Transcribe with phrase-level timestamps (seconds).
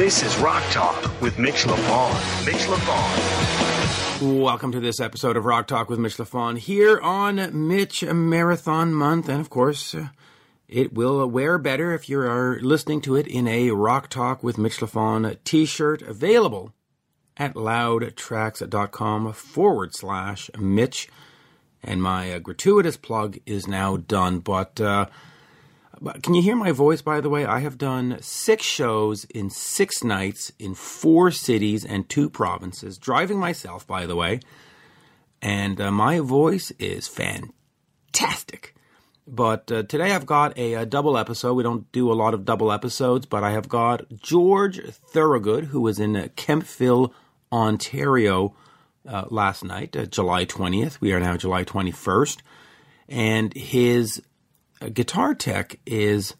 [0.00, 2.46] This is Rock Talk with Mitch LaFon.
[2.46, 4.40] Mitch LaFon.
[4.40, 9.28] Welcome to this episode of Rock Talk with Mitch LaFon here on Mitch Marathon Month.
[9.28, 10.08] And of course, uh,
[10.68, 14.56] it will wear better if you are listening to it in a Rock Talk with
[14.56, 16.72] Mitch LaFon t shirt available
[17.36, 21.10] at loudtracks.com forward slash Mitch.
[21.82, 24.38] And my uh, gratuitous plug is now done.
[24.38, 25.08] But, uh,
[26.22, 27.44] can you hear my voice, by the way?
[27.44, 33.38] I have done six shows in six nights in four cities and two provinces, driving
[33.38, 34.40] myself, by the way.
[35.42, 38.74] And uh, my voice is fantastic.
[39.26, 41.54] But uh, today I've got a, a, double episode.
[41.54, 45.80] We don't do a lot of double episodes, but I have got George Thorogood, who
[45.80, 47.12] was in uh, Kemptville,
[47.52, 48.56] Ontario
[49.08, 51.00] uh, last night, uh, July 20th.
[51.00, 52.38] We are now July 21st.
[53.08, 54.22] And his
[54.88, 56.34] guitar tech is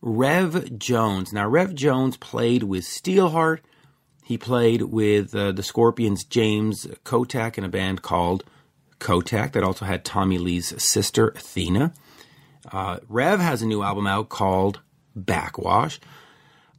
[0.00, 1.32] Rev Jones.
[1.32, 3.60] Now, Rev Jones played with Steelheart.
[4.24, 8.44] He played with uh, the Scorpions' James Kottak in a band called
[9.00, 11.92] Kottak that also had Tommy Lee's sister, Athena.
[12.70, 14.80] Uh, Rev has a new album out called
[15.16, 15.98] Backwash.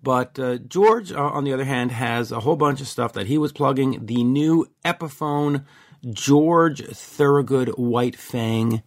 [0.03, 3.27] But uh, George, uh, on the other hand, has a whole bunch of stuff that
[3.27, 4.05] he was plugging.
[4.05, 5.65] The new Epiphone
[6.09, 8.81] George Thorogood White Fang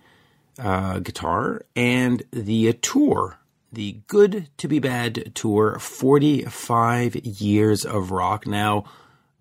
[0.59, 3.39] uh, guitar and the tour,
[3.73, 8.47] the Good to Be Bad tour, 45 years of rock.
[8.47, 8.85] Now,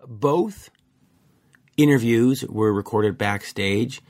[0.06, 0.70] both
[1.76, 4.00] interviews were recorded backstage.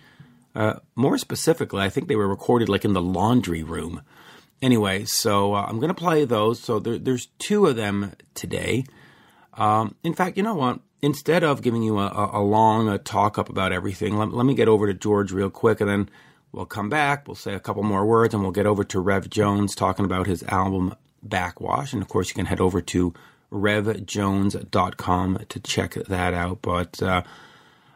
[0.54, 4.02] Uh, more specifically, I think they were recorded like in the laundry room.
[4.62, 6.60] Anyway, so uh, I'm going to play those.
[6.60, 8.84] So there, there's two of them today.
[9.54, 10.80] Um, in fact, you know what?
[11.02, 14.54] Instead of giving you a, a long a talk up about everything, let, let me
[14.54, 16.08] get over to George real quick and then
[16.54, 19.28] We'll come back, we'll say a couple more words, and we'll get over to Rev
[19.28, 21.92] Jones talking about his album Backwash.
[21.92, 23.12] And of course, you can head over to
[23.50, 26.62] revjones.com to check that out.
[26.62, 27.22] But uh,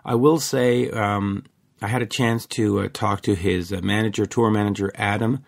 [0.05, 1.45] I will say, um,
[1.81, 5.45] I had a chance to uh, talk to his uh, manager, tour manager, Adam,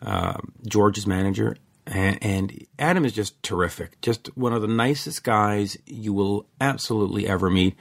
[0.00, 0.34] uh,
[0.68, 1.56] George's manager.
[1.84, 4.00] And, and Adam is just terrific.
[4.02, 7.76] Just one of the nicest guys you will absolutely ever meet.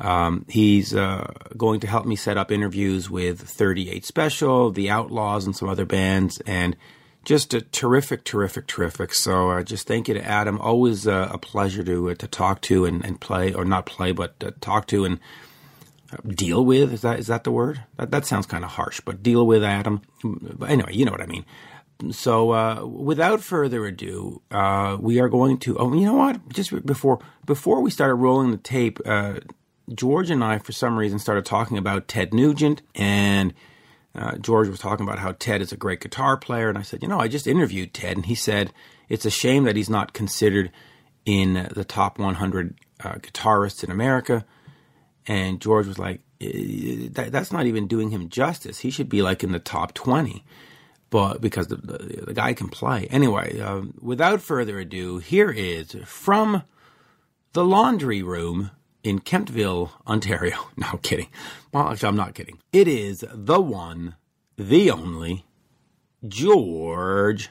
[0.00, 5.44] Um, he's uh, going to help me set up interviews with 38 Special, The Outlaws,
[5.44, 6.74] and some other bands, and
[7.24, 9.12] just a terrific, terrific, terrific.
[9.12, 10.58] So uh, just thank you to Adam.
[10.58, 14.12] Always uh, a pleasure to uh, to talk to and, and play, or not play,
[14.12, 15.20] but uh, talk to and
[16.12, 16.94] uh, deal with.
[16.94, 17.84] Is that is that the word?
[17.96, 20.00] That, that sounds kind of harsh, but deal with Adam.
[20.24, 21.44] But anyway, you know what I mean.
[22.12, 24.40] So without further ado,
[24.98, 25.76] we are going to.
[25.76, 26.48] Oh, you know what?
[26.48, 28.98] Just before before we started rolling the tape,
[29.94, 33.54] George and I, for some reason, started talking about Ted Nugent, and
[34.14, 36.68] uh, George was talking about how Ted is a great guitar player.
[36.68, 38.72] And I said, You know, I just interviewed Ted, and he said
[39.08, 40.70] it's a shame that he's not considered
[41.24, 44.44] in the top 100 uh, guitarists in America.
[45.26, 48.80] And George was like, that, That's not even doing him justice.
[48.80, 50.44] He should be like in the top 20
[51.10, 53.08] but because the, the, the, guy can play.
[53.10, 56.62] Anyway, uh, without further ado, here is from
[57.52, 58.70] the laundry room
[59.02, 60.56] in Kemptville, Ontario.
[60.76, 61.28] No kidding.
[61.72, 62.58] Well, actually, I'm not kidding.
[62.72, 64.16] It is the one,
[64.56, 65.44] the only,
[66.26, 67.50] George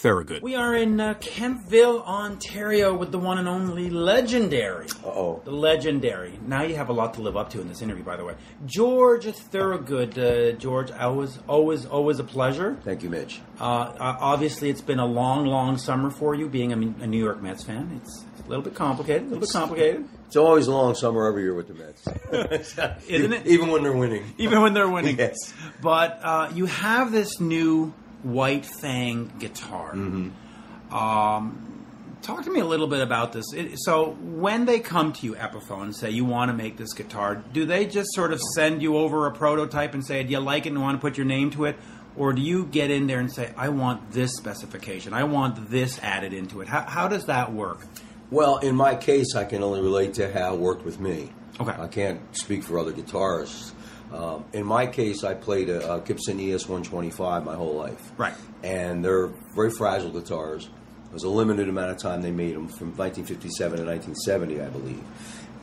[0.00, 0.42] Thorogood.
[0.42, 4.86] We are in uh, Kemptville, Ontario with the one and only legendary.
[5.04, 5.42] oh.
[5.44, 6.38] The legendary.
[6.46, 8.34] Now you have a lot to live up to in this interview, by the way.
[8.64, 10.18] George Thorogood.
[10.18, 12.78] Uh, George, always, always, always a pleasure.
[12.82, 13.40] Thank you, Mitch.
[13.58, 17.42] Uh, obviously, it's been a long, long summer for you being a, a New York
[17.42, 18.00] Mets fan.
[18.02, 20.04] It's a little bit complicated, a little bit complicated.
[20.26, 23.02] It's always a long summer every year with the Mets.
[23.08, 23.46] Isn't it?
[23.46, 24.32] Even when they're winning.
[24.38, 25.18] Even when they're winning.
[25.18, 25.36] yes.
[25.82, 27.92] But uh, you have this new
[28.22, 29.94] White Fang guitar.
[29.94, 30.94] Mm-hmm.
[30.94, 31.84] Um,
[32.22, 33.52] talk to me a little bit about this.
[33.54, 36.92] It, so, when they come to you, Epiphone, and say you want to make this
[36.92, 40.40] guitar, do they just sort of send you over a prototype and say, "Do you
[40.40, 41.76] like it and want to put your name to it?"
[42.16, 45.14] Or do you get in there and say, "I want this specification.
[45.14, 46.68] I want this added into it"?
[46.68, 47.86] How, how does that work?
[48.30, 51.32] Well, in my case, I can only relate to how it worked with me.
[51.60, 51.74] Okay.
[51.78, 53.72] I can't speak for other guitarists.
[54.12, 58.12] Um, in my case, I played a, a Gibson ES 125 my whole life.
[58.16, 58.34] Right.
[58.62, 60.68] And they're very fragile guitars.
[61.06, 64.68] It was a limited amount of time they made them from 1957 to 1970, I
[64.68, 65.04] believe.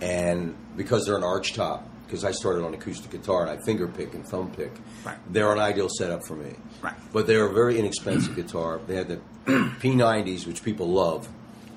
[0.01, 3.87] And because they're an arch top, because I started on acoustic guitar and I finger
[3.87, 4.71] pick and thumb pick,
[5.05, 5.17] right.
[5.29, 6.55] they're an ideal setup for me.
[6.81, 6.95] Right.
[7.11, 8.79] But they're a very inexpensive guitar.
[8.87, 11.27] They had the P90s, which people love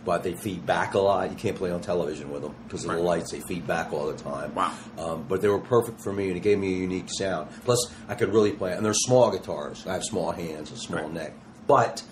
[0.05, 1.31] but they feed back a lot.
[1.31, 2.97] You can't play on television with them because of right.
[2.97, 3.33] the lights.
[3.33, 4.55] They feed back all the time.
[4.55, 4.75] Wow.
[4.99, 7.51] Um, but they were perfect for me, and it gave me a unique sound.
[7.65, 8.73] Plus, I could really play.
[8.73, 9.87] And they're small guitars.
[9.87, 11.13] I have small hands, and small right.
[11.13, 11.33] neck.
[11.67, 12.03] But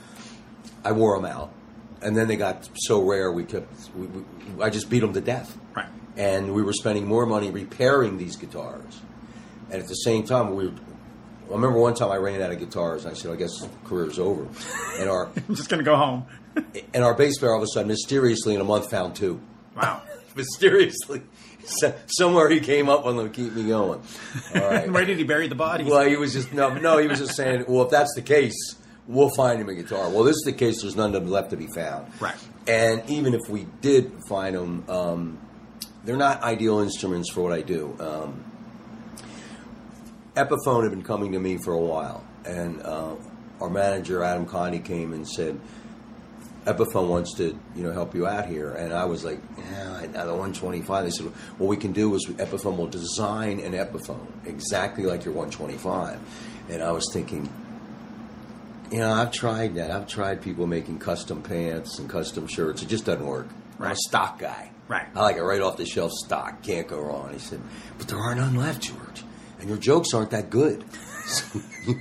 [0.85, 1.52] I wore them out.
[2.02, 3.73] and then they got so rare we kept.
[3.96, 5.56] We, we, I just beat them to death.
[5.75, 5.88] Right.
[6.17, 9.00] And we were spending more money repairing these guitars,
[9.70, 10.69] and at the same time we.
[10.69, 10.75] Were,
[11.49, 13.52] I remember one time I ran out of guitars, and I said, "I guess
[13.85, 14.46] career's over."
[14.99, 16.26] And our I'm just gonna go home.
[16.94, 19.40] And our bass player all of a sudden, mysteriously, in a month, found two.
[19.76, 20.02] Wow.
[20.34, 21.22] mysteriously,
[21.64, 24.00] So- somewhere he came up on them to keep me going.
[24.55, 24.90] All right.
[24.93, 25.88] Where did he bury the bodies?
[25.88, 26.99] Well, he was just no, no.
[26.99, 28.76] He was just saying, well, if that's the case,
[29.06, 30.08] we'll find him a guitar.
[30.10, 30.82] Well, this is the case.
[30.82, 32.10] There's none of them left to be found.
[32.20, 32.37] Right.
[32.66, 35.38] And even if we did find them, um,
[36.04, 37.96] they're not ideal instruments for what I do.
[37.99, 38.44] Um,
[40.34, 43.16] Epiphone had been coming to me for a while, and uh,
[43.61, 45.58] our manager Adam Conti came and said,
[46.69, 48.73] Epiphone wants to, you know, help you out here.
[48.73, 51.05] And I was like, yeah, I- the 125.
[51.05, 51.26] They said,
[51.59, 56.19] what we can do is Epiphone will design an Epiphone exactly like your 125.
[56.70, 57.49] And I was thinking,
[58.91, 59.91] you know, I've tried that.
[59.91, 62.82] I've tried people making custom pants and custom shirts.
[62.82, 63.49] It just doesn't work.
[63.81, 64.71] I'm a stock guy.
[64.88, 65.06] Right.
[65.14, 66.62] I like it right off the shelf stock.
[66.62, 67.32] Can't go wrong.
[67.32, 67.61] He said,
[67.99, 69.25] but there are none left, George.
[69.61, 70.85] And your jokes aren't that good.
[71.29, 71.61] So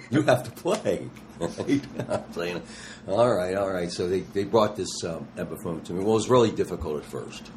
[0.10, 1.10] you have to play.
[1.40, 1.84] Right?
[1.98, 2.62] I'm.
[3.07, 3.89] All right, all right.
[3.92, 6.00] So they, they brought this um, Epiphone to me.
[6.04, 7.50] Well, it was really difficult at first.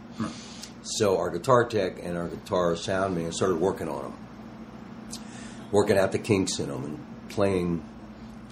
[0.82, 5.18] So our guitar tech and our guitar sound man started working on them,
[5.72, 7.84] working out the kinks in them, and playing.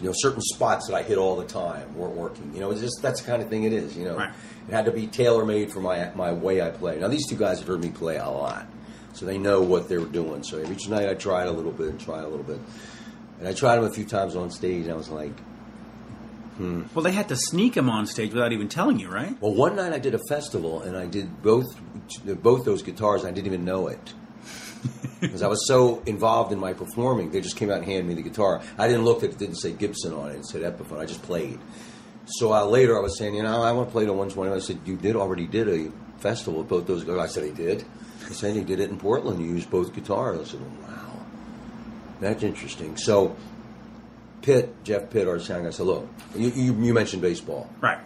[0.00, 2.52] You know, certain spots that I hit all the time weren't working.
[2.54, 3.96] You know, it's just that's the kind of thing it is.
[3.96, 4.30] You know, Right.
[4.68, 6.98] it had to be tailor made for my my way I play.
[7.00, 8.66] Now these two guys have heard me play a lot,
[9.14, 10.44] so they know what they were doing.
[10.44, 12.60] So each night I tried a little bit, and tried a little bit,
[13.40, 14.84] and I tried them a few times on stage.
[14.84, 15.32] And I was like,
[16.58, 19.40] well, they had to sneak him on stage without even telling you, right?
[19.40, 21.66] Well, one night I did a festival and I did both
[22.42, 23.22] both those guitars.
[23.22, 24.14] and I didn't even know it
[25.20, 27.30] because I was so involved in my performing.
[27.30, 28.62] They just came out and handed me the guitar.
[28.76, 30.36] I didn't look at it; didn't say Gibson on it.
[30.36, 30.98] It said Epiphone.
[30.98, 31.58] I just played.
[32.26, 34.52] So uh, later I was saying, you know, I want to play the 120.
[34.52, 37.20] I said, you did already did a festival with both those guitars.
[37.20, 37.84] I said, I did.
[38.26, 39.40] He said, you did it in Portland.
[39.40, 40.40] You used both guitars.
[40.40, 41.20] I said, wow,
[42.20, 42.96] that's interesting.
[42.98, 43.34] So
[44.42, 47.68] Pitt, Jeff Pitt, our sound guy, said, look, you, you, you mentioned baseball.
[47.80, 47.98] Right.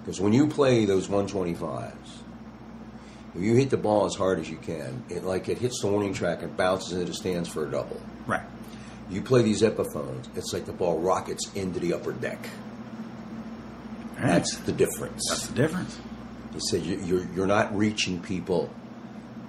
[0.00, 1.92] Because when you play those 125s,
[3.34, 5.88] if you hit the ball as hard as you can, it like it hits the
[5.88, 8.00] warning track and bounces into the stands for a double.
[8.26, 8.44] Right.
[9.10, 12.38] You play these Epiphones, it's like the ball rockets into the upper deck.
[14.16, 15.22] That's the difference.
[15.28, 15.98] That's the difference.
[16.54, 18.70] He said you, you're you're not reaching people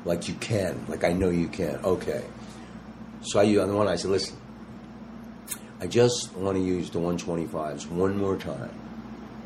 [0.04, 1.80] like you can, like I know you can.
[1.84, 2.24] Okay.
[3.22, 4.38] So I you on the one I said, listen,
[5.80, 8.72] I just want to use the 125s one more time,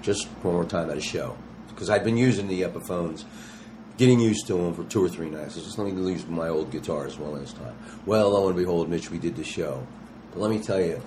[0.02, 1.38] just one more time at a show,
[1.68, 3.26] because I've been using the Epiphones,
[3.98, 5.58] getting used to them for two or three nights.
[5.58, 7.76] I just let me use my old guitars one last time.
[8.06, 9.86] Well, lo and behold, Mitch, we did the show,
[10.32, 11.02] but let me tell you,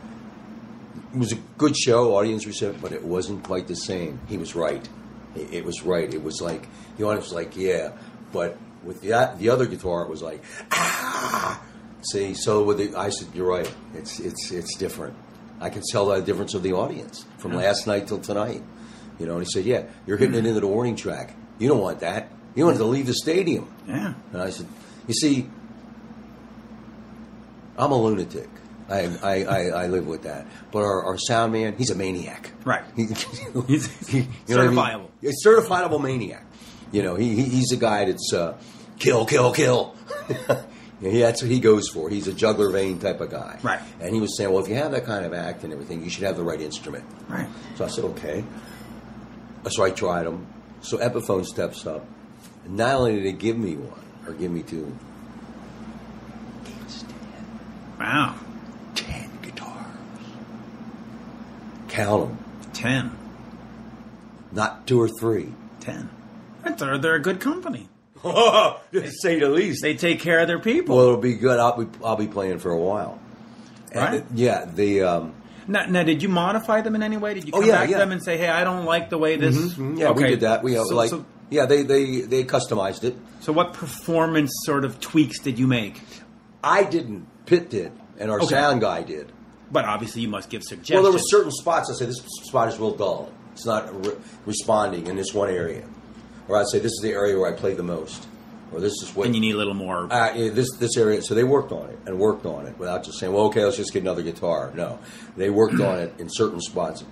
[1.14, 4.20] it was a good show, audience receptive, but it wasn't quite the same.
[4.28, 4.86] He was right.
[5.34, 6.12] It, it was right.
[6.12, 6.68] It was like
[6.98, 7.92] the audience was like, yeah,
[8.30, 11.62] but with the the other guitar, it was like, ah.
[12.12, 13.72] See, so with the, I said, you're right.
[13.94, 15.14] It's it's it's different.
[15.60, 18.62] I can tell the difference of the audience from last night till tonight.
[19.18, 21.34] You know, and he said, yeah, you're hitting it into the warning track.
[21.58, 22.28] You don't want that.
[22.54, 23.72] You want it to leave the stadium.
[23.86, 24.14] Yeah.
[24.32, 24.66] And I said,
[25.06, 25.48] you see,
[27.78, 28.48] I'm a lunatic.
[28.88, 30.46] I, I, I, I live with that.
[30.72, 32.50] But our, our sound man, he's a maniac.
[32.64, 32.84] Right.
[32.96, 33.06] He,
[33.66, 34.76] He's he- you know what I mean?
[34.76, 35.08] certifiable.
[35.20, 36.44] He's a certifiable maniac.
[36.92, 38.56] You know, he, he he's a guy that's uh,
[38.98, 39.96] kill, kill, kill.
[41.04, 42.08] Yeah, he, that's what he goes for.
[42.08, 43.58] He's a jugular vein type of guy.
[43.62, 43.80] Right.
[44.00, 46.08] And he was saying, well, if you have that kind of act and everything, you
[46.08, 47.04] should have the right instrument.
[47.28, 47.46] Right.
[47.76, 48.42] So I said, okay.
[49.68, 50.46] So I tried them.
[50.80, 52.06] So Epiphone steps up.
[52.64, 54.96] And not only did they give me one, or give me two,
[56.64, 57.98] gave us ten.
[57.98, 58.36] Wow.
[58.94, 59.86] Ten guitars.
[61.88, 62.38] Count them.
[62.72, 63.18] Ten.
[64.52, 65.52] Not two or three.
[65.80, 66.08] Ten.
[66.78, 67.90] They're, they're a good company.
[68.92, 69.82] to say the least.
[69.82, 70.96] They take care of their people.
[70.96, 71.58] Well, it'll be good.
[71.60, 73.18] I'll be, I'll be playing for a while.
[73.92, 74.24] And, Right.
[74.34, 75.34] yeah, the um,
[75.68, 77.34] Now, now, did you modify them in any way?
[77.34, 77.96] Did you Oh, come yeah, back yeah.
[77.96, 79.56] to them and say, "Hey, I don't like the way this"?
[79.56, 79.96] Mm-hmm.
[79.98, 80.62] yeah, we did that.
[80.64, 83.14] We uh, so, like so, yeah, they they they customized it.
[83.40, 86.00] so what performance sort of tweaks did you make?
[86.62, 87.26] I didn't.
[87.46, 88.48] Pitt did, and our Okay.
[88.54, 89.30] sound guy did.
[89.70, 90.94] But obviously, you must give suggestions.
[90.94, 93.30] Well, there were certain spots I say this spot is real dull.
[93.52, 94.14] It's not re-
[94.46, 95.84] responding in this one area,
[96.48, 98.26] or I'd say this is the area where I play the most,
[98.72, 100.06] or this is what and you need a little more.
[100.12, 101.22] uh, this this area.
[101.22, 103.76] So they worked on it and worked on it without just saying, "Well, okay, let's
[103.76, 104.98] just get another guitar." No,
[105.36, 107.04] they worked on it in certain spots.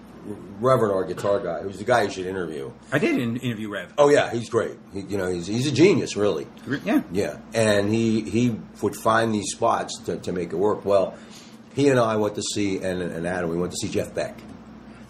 [0.60, 2.70] Reverend, our guitar guy, who's the guy you should interview.
[2.92, 3.92] I did in, interview Rev.
[3.98, 4.76] Oh yeah, he's great.
[4.92, 6.46] He, you know, he's he's a genius, really.
[6.84, 7.02] Yeah.
[7.10, 10.84] Yeah, and he he would find these spots to, to make it work.
[10.84, 11.16] Well,
[11.74, 14.38] he and I went to see, and, and Adam, we went to see Jeff Beck,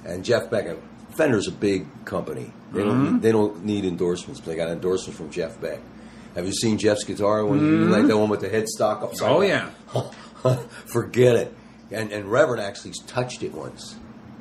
[0.07, 0.75] and Jeff Beck,
[1.17, 2.53] Fender's a big company.
[2.73, 4.41] They don't they don't need endorsements.
[4.41, 5.81] But they got endorsements from Jeff Beck.
[6.35, 7.45] Have you seen Jeff's guitar?
[7.45, 10.59] When like the one with the headstock upside Oh, down?
[10.87, 11.55] Forget it.
[11.91, 13.95] And and Reverend actually touched it once.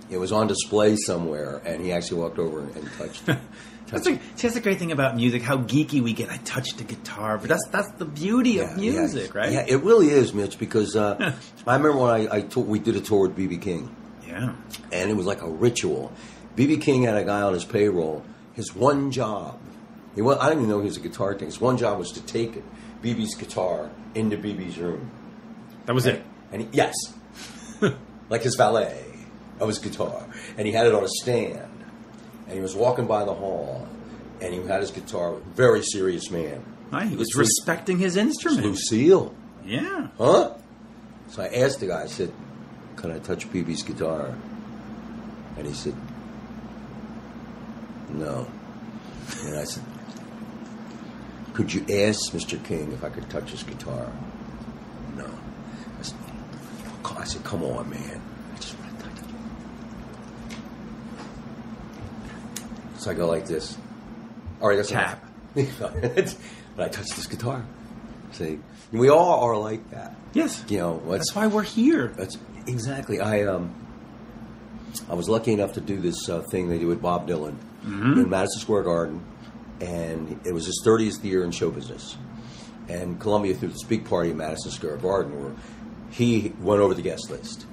[0.10, 3.38] It was on display somewhere, and he actually walked over and touched it.
[3.88, 6.30] That's, a, see, that's the great thing about music, how geeky we get.
[6.30, 9.38] I touched the guitar, but that's that's the beauty of music, yeah.
[9.42, 9.52] right?
[9.52, 10.58] Yeah, it really is, Mitch.
[10.58, 11.34] Because uh,
[11.68, 13.94] I remember when I, I tour, we did a tour with BB King,
[14.26, 14.56] Yeah.
[14.94, 16.14] and it was like a ritual.
[16.56, 18.24] BB King had a guy on his payroll.
[18.54, 19.60] His one job,
[20.16, 21.48] he was, I didn't even know he was a guitar thing.
[21.48, 22.64] His one job was to take it,
[23.02, 25.10] BB's guitar into BB's room,
[25.86, 26.22] That was it.
[26.52, 26.94] and he, yes,
[28.30, 29.06] like his valet
[29.60, 30.26] of his guitar,
[30.58, 31.60] and he had it on a stand,
[32.48, 33.88] and he was walking by the hall,
[34.42, 35.36] and he had his guitar.
[35.56, 36.64] Very serious man.
[36.92, 38.66] Right, he was It's respecting his instrument.
[38.66, 39.34] Lucille.
[39.64, 40.08] Yeah.
[40.18, 40.56] Huh?
[41.30, 42.34] So I asked the guy, I said,
[42.98, 44.36] Can I touch BB's guitar?
[45.58, 45.96] And he said,
[48.14, 48.48] No.
[49.44, 49.84] And I said,
[51.54, 52.64] Could you ask Mr.
[52.64, 54.12] King if I could touch his guitar?
[55.16, 55.26] No.
[56.00, 56.18] I said,
[57.06, 58.22] I said Come on, man.
[58.54, 59.26] I just want to touch it.
[63.00, 63.78] So I go like this.
[64.62, 65.24] All right, that's Tap.
[65.56, 67.66] but I touched this guitar.
[68.32, 68.60] See,
[68.92, 70.16] we all are like that.
[70.34, 70.64] Yes.
[70.70, 72.08] You know, That's why we're here.
[72.16, 72.38] that's
[72.68, 73.20] exactly.
[73.20, 73.74] I um,
[75.10, 78.30] I was lucky enough to do this uh, thing they do with Bob Dylan in
[78.30, 79.24] Madison Square Garden,
[79.80, 82.18] and it was his 30th year in show business.
[82.88, 85.54] And Columbia threw this big party in Madison Square Garden where
[86.12, 87.66] he went over the guest list.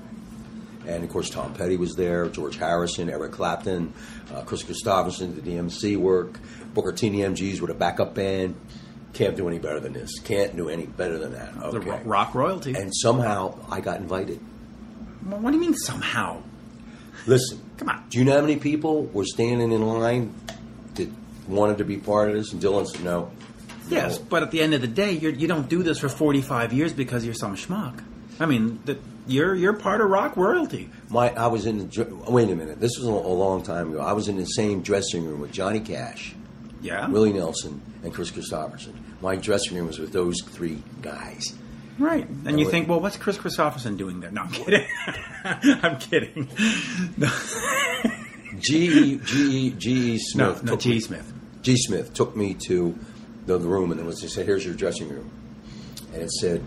[0.86, 3.92] And of course, Tom Petty was there, George Harrison, Eric Clapton,
[4.32, 6.38] uh, Kris Kristofferson did the MC work,
[6.72, 8.54] Booker T and the MGs with a backup band.
[9.12, 10.18] Can't do any better than this.
[10.20, 11.54] Can't do any better than that.
[11.58, 11.90] The Okay.
[11.90, 12.74] ro- rock royalty.
[12.74, 14.38] And somehow I got invited.
[15.24, 16.42] What do you mean somehow?
[17.26, 18.04] Listen, Come on.
[18.08, 20.34] Do you know how many people were standing in line
[20.94, 21.08] that
[21.46, 22.52] wanted to be part of this?
[22.52, 23.30] And Dylan said, no.
[23.88, 24.26] Yes, No.
[24.28, 26.92] but at the end of the day, you're, you don't do this for 45 years
[26.92, 28.02] because you're some schmuck.
[28.40, 30.90] I mean, the, you're you're part of rock royalty.
[31.08, 34.00] My, I was in the, wait a minute, this was a, a long time ago.
[34.00, 36.34] I was in the same dressing room with Johnny Cash,
[36.82, 37.08] Yeah.
[37.08, 38.92] Willie Nelson, and Kris Kristofferson.
[39.20, 41.54] My dressing room was with those three guys.
[41.98, 42.28] Right.
[42.46, 44.30] And you what- think, well, what's Kris Kristofferson doing there?
[44.30, 44.86] No, I'm kidding.
[45.44, 46.48] I'm kidding.
[47.16, 47.28] No,
[48.60, 49.16] G.E.
[49.24, 49.70] G.E.
[49.70, 50.12] G.E.
[50.12, 50.18] no,
[50.52, 50.64] Smith.
[50.64, 50.90] no took G.
[50.90, 51.32] me- Smith.
[51.62, 51.76] G.
[51.76, 52.96] Smith took me to
[53.46, 55.30] the, the room and it was, he said, here's your dressing room.
[56.12, 56.62] And it said,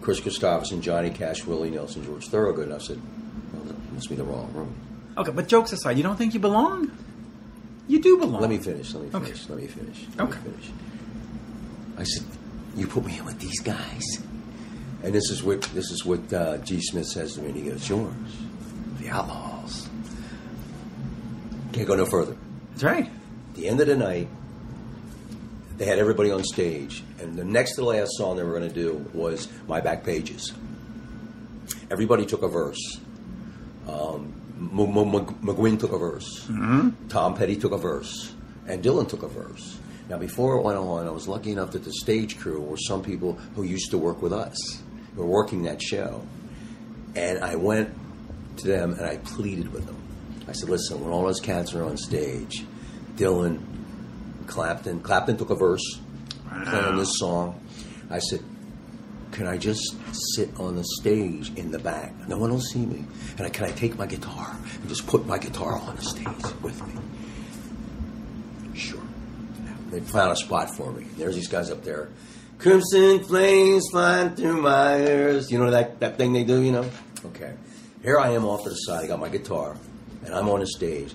[0.00, 2.66] Kris Kristofferson, Johnny Cash, Willie Nelson, George Thorogood.
[2.66, 3.00] And I said,
[3.52, 4.74] well, that must be the wrong room.
[5.16, 6.90] Okay, but jokes aside, you don't think you belong?
[7.86, 8.40] You do belong.
[8.40, 8.92] Let me finish.
[8.94, 9.26] Let me Okay.
[9.26, 9.48] finish.
[9.48, 10.06] Let me finish.
[10.16, 10.38] Let Okay.
[10.38, 10.70] me finish.
[11.98, 12.24] I said,
[12.76, 14.02] "You put me in with these guys,"
[15.02, 16.80] and this is what this is what uh, G.
[16.80, 17.48] Smith says to me.
[17.48, 18.12] And he goes, "Yours,
[19.00, 19.88] the Outlaws."
[21.72, 22.36] Can't go no further.
[22.70, 23.06] That's right.
[23.06, 24.28] At the end of the night,
[25.76, 28.68] they had everybody on stage, and the next to the last song they were going
[28.68, 30.52] to do was "My Back Pages."
[31.90, 33.00] Everybody took a verse.
[33.88, 34.32] Um,
[34.72, 36.46] McGuinn took a verse.
[37.08, 38.32] Tom Petty took a verse,
[38.66, 39.78] and Dylan took a verse.
[40.08, 43.02] Now, before it went on, I was lucky enough that the stage crew were some
[43.02, 44.82] people who used to work with us,
[45.14, 46.22] who were working that show.
[47.14, 47.94] And I went
[48.58, 49.96] to them and I pleaded with them.
[50.46, 52.64] I said, listen, when all those cats are on stage,
[53.16, 53.60] Dylan,
[54.46, 56.00] Clapton, Clapton took a verse,
[56.64, 57.60] playing this song.
[58.10, 58.40] I said,
[59.32, 59.96] can I just
[60.36, 62.12] sit on the stage in the back?
[62.28, 63.04] No one will see me.
[63.38, 66.62] And I, can I take my guitar and just put my guitar on the stage
[66.62, 67.00] with me?
[69.94, 71.04] They found a spot for me.
[71.16, 72.08] There's these guys up there.
[72.58, 75.52] Crimson flames flying through my ears.
[75.52, 76.90] You know that, that thing they do, you know?
[77.26, 77.54] Okay.
[78.02, 79.04] Here I am off to the side.
[79.04, 79.76] I got my guitar,
[80.24, 81.14] and I'm on the stage.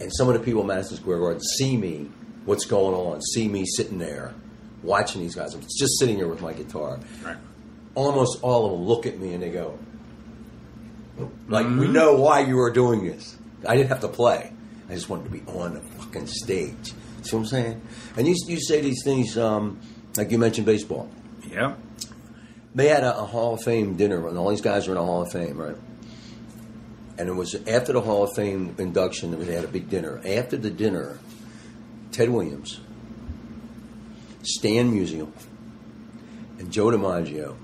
[0.00, 2.10] And some of the people at Madison Square Garden see me,
[2.44, 4.34] what's going on, see me sitting there,
[4.82, 5.54] watching these guys.
[5.54, 7.00] I'm just sitting here with my guitar.
[7.24, 7.38] Right.
[7.94, 9.78] Almost all of them look at me and they go,
[11.48, 13.34] like, we know why you are doing this.
[13.66, 14.52] I didn't have to play.
[14.90, 16.92] I just wanted to be on the fucking stage.
[17.24, 17.82] See what I'm saying?
[18.16, 19.80] And you, you say these things, um,
[20.16, 21.10] like you mentioned baseball.
[21.50, 21.76] Yeah.
[22.74, 25.04] They had a, a Hall of Fame dinner, and all these guys were in the
[25.04, 25.76] Hall of Fame, right?
[27.16, 30.20] And it was after the Hall of Fame induction, that they had a big dinner.
[30.26, 31.18] After the dinner,
[32.12, 32.80] Ted Williams,
[34.42, 35.30] Stan Musial,
[36.58, 37.56] and Joe DiMaggio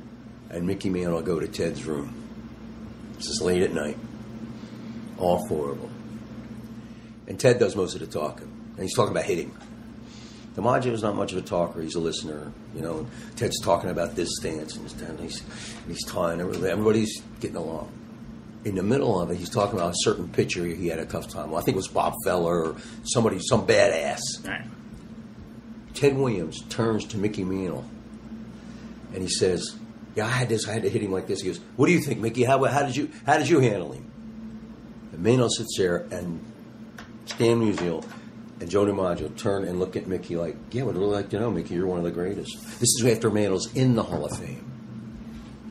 [0.50, 2.14] and Mickey Mantle go to Ted's room.
[3.17, 3.99] This is late at night.
[5.19, 5.95] All four of them.
[7.29, 8.50] And Ted does most of the talking.
[8.80, 9.54] And he's talking about hitting.
[10.56, 11.82] DiMaggio's not much of a talker.
[11.82, 12.50] He's a listener.
[12.75, 13.06] You know,
[13.37, 16.72] Ted's talking about this stance and, and he's, and he's tying everybody.
[16.72, 17.92] Everybody's getting along.
[18.64, 21.28] in the middle of it, he's talking about a certain pitcher he had a tough
[21.28, 21.50] time.
[21.50, 24.20] Well, I think it was Bob Feller or somebody, some badass.
[24.49, 24.64] Right.
[25.92, 27.84] Ted Williams turns to Mickey Mantle
[29.12, 29.76] and he says,
[30.14, 30.66] "Yeah, I had this.
[30.66, 32.44] I had to hit him like this." He goes, "What do you think, Mickey?
[32.44, 34.10] How, how did you how did you handle him?"
[35.12, 36.40] And Mantle sits there, and
[37.26, 38.04] Stan Musial
[38.61, 41.50] and Joe DiMaggio turn and look at Mickey like, "Yeah, would really like to know,
[41.50, 41.75] Mickey.
[41.75, 44.64] You're one of the greatest." This is after Mantle's in the Hall of Fame.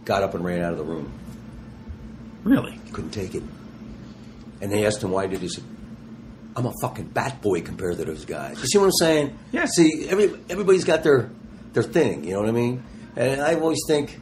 [0.06, 1.12] Got up and ran out of the room.
[2.44, 2.80] Really?
[2.94, 3.44] Couldn't take it.
[4.62, 5.62] And they asked him why did he say,
[6.56, 8.60] I'm a fucking bat boy compared to those guys.
[8.60, 9.40] You see what I'm saying?
[9.52, 9.66] Yeah.
[9.66, 11.30] See, every, everybody's got their
[11.74, 12.84] their thing, you know what I mean?
[13.16, 14.20] And I always think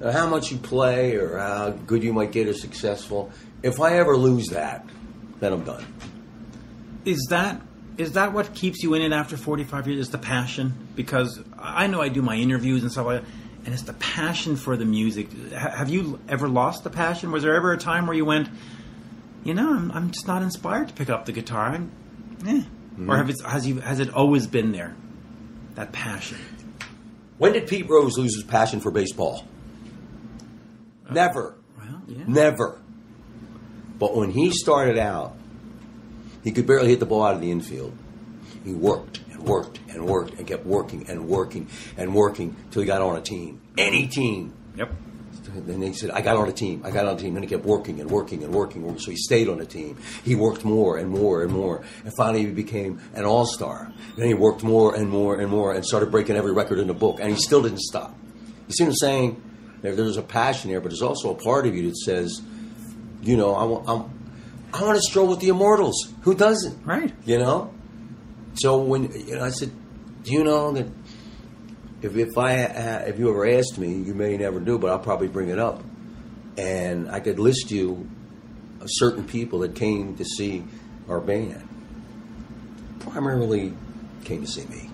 [0.00, 3.32] uh, how much you play or how good you might get or successful.
[3.62, 4.86] If I ever lose that,
[5.40, 5.84] then I'm done.
[7.04, 7.60] Is that
[8.00, 10.00] is that what keeps you in it after 45 years?
[10.00, 10.72] Is the passion?
[10.96, 13.30] Because I know I do my interviews and stuff like that,
[13.64, 15.28] and it's the passion for the music.
[15.52, 17.30] Ha- have you ever lost the passion?
[17.30, 18.48] Was there ever a time where you went,
[19.44, 21.78] you know, I'm, I'm just not inspired to pick up the guitar?
[22.46, 22.62] Eh.
[23.06, 24.94] Or have it, has, you, has it always been there?
[25.74, 26.38] That passion?
[27.38, 29.46] When did Pete Rose lose his passion for baseball?
[31.10, 31.54] Never.
[31.78, 32.24] Well, yeah.
[32.26, 32.80] Never.
[33.98, 35.36] But when he started out,
[36.44, 37.96] he could barely hit the ball out of the infield.
[38.64, 42.86] He worked and worked and worked and kept working and working and working till he
[42.86, 43.60] got on a team.
[43.78, 44.52] Any team.
[44.76, 44.90] Yep.
[45.52, 46.82] Then he said, I got on a team.
[46.84, 47.34] I got on a team.
[47.34, 48.98] Then he kept working and working and working.
[48.98, 49.96] So he stayed on a team.
[50.24, 51.82] He worked more and more and more.
[52.04, 53.92] And finally he became an all star.
[54.16, 56.94] Then he worked more and more and more and started breaking every record in the
[56.94, 57.18] book.
[57.20, 58.14] And he still didn't stop.
[58.68, 59.42] You see what I'm saying?
[59.82, 62.42] There's a passion there, but there's also a part of you that says,
[63.22, 64.19] you know, I want, I'm,
[64.72, 66.12] I want to stroll with the immortals.
[66.22, 66.84] Who doesn't?
[66.86, 67.12] Right.
[67.24, 67.72] You know?
[68.54, 69.70] So when you know, I said,
[70.24, 70.86] do you know that
[72.02, 74.98] if if I uh, if you ever asked me, you may never do, but I'll
[74.98, 75.82] probably bring it up,
[76.56, 78.08] and I could list you
[78.86, 80.64] certain people that came to see
[81.08, 81.66] our band.
[83.00, 83.72] Primarily
[84.24, 84.90] came to see me,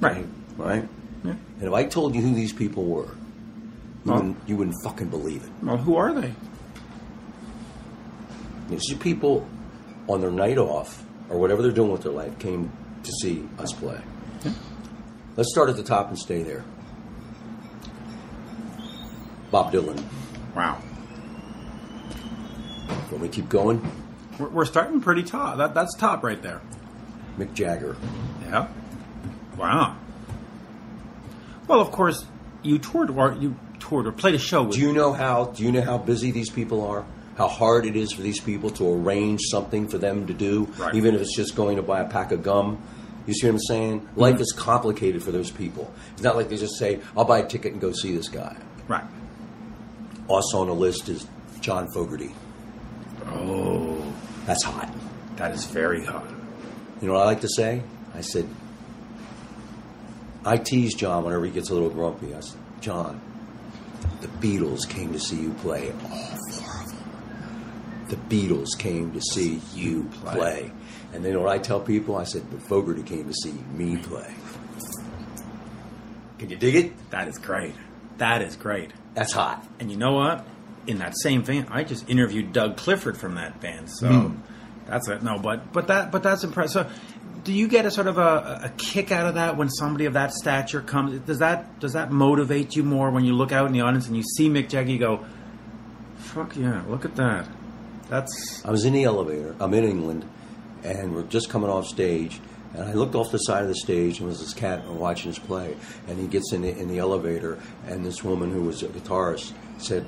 [0.00, 0.26] Right.
[0.56, 0.86] right?
[1.24, 1.32] Yeah.
[1.32, 3.10] And if I told you who these people were, you,
[4.04, 5.50] Well- wouldn't, you wouldn't fucking believe it.
[5.62, 6.32] Well, who are they?
[8.68, 9.46] These are people
[10.08, 13.72] on their night off or whatever they're doing with their life came to see us
[13.72, 14.00] play.
[15.36, 16.64] Let's start at the top and stay there.
[19.50, 20.02] Bob Dylan.
[20.54, 20.74] Wow.
[23.10, 23.80] When we keep going,
[24.38, 25.58] We're, we're starting pretty top.
[25.58, 26.60] That, that's top right there.
[27.38, 27.96] Mick Jagger.
[28.42, 28.68] Yeah.
[29.56, 29.96] Wow.
[31.66, 32.24] Well, of course,
[32.62, 34.76] you toured or you toured or played a show with.
[34.76, 35.46] Do you know how?
[35.46, 37.04] Do you know how busy these people are?
[37.38, 40.94] How hard it is for these people to arrange something for them to do, Right.
[40.94, 42.78] even if it's just going to buy a pack of gum.
[43.26, 44.00] You see what I'm saying?
[44.00, 44.20] Mm-hmm.
[44.20, 45.90] Life is complicated for those people.
[46.14, 48.56] It's not like they just say, "I'll buy a ticket and go see this guy."
[48.88, 49.04] right.
[50.26, 51.26] Also on the list is
[51.60, 52.34] John Fogerty.
[53.26, 54.02] Oh,
[54.46, 54.90] That's hot.
[55.36, 56.28] that is very hot.
[57.00, 57.82] You know what I like to say?
[58.14, 58.46] I said,
[60.44, 62.34] I tease John whenever he gets a little grumpy.
[62.34, 63.20] I said, John,
[64.20, 65.92] the Beatles came to see you play.
[65.92, 66.57] All four of them.
[68.08, 70.34] The Beatles came to see you play.
[70.34, 70.72] play.
[71.12, 74.34] And then what I tell people, I said, but Fogerty came to see me play.
[76.38, 77.10] Can you dig it?
[77.10, 77.74] That is great.
[78.18, 78.92] That is great.
[79.14, 79.66] That's hot.
[79.80, 80.46] And you know what?
[80.86, 83.90] In that same vein, I just interviewed Doug Clifford from that band.
[83.90, 84.36] So hmm.
[84.86, 85.22] that's it.
[85.22, 86.86] No, but but that but that's impressive.
[86.86, 86.90] So,
[87.44, 90.14] do you get a sort of a, a kick out of that when somebody of
[90.14, 91.18] that stature comes?
[91.20, 94.16] Does that does that motivate you more when you look out in the audience and
[94.16, 94.90] you see Mick Jagger?
[94.90, 95.26] You go,
[96.16, 96.82] "Fuck yeah!
[96.88, 97.46] Look at that."
[98.08, 99.54] That's I was in the elevator.
[99.60, 100.28] I'm in England,
[100.82, 102.40] and we're just coming off stage.
[102.74, 105.38] And I looked off the side of the stage, and was this cat watching us
[105.38, 105.74] play.
[106.06, 109.52] And he gets in the, in the elevator, and this woman who was a guitarist
[109.78, 110.06] said,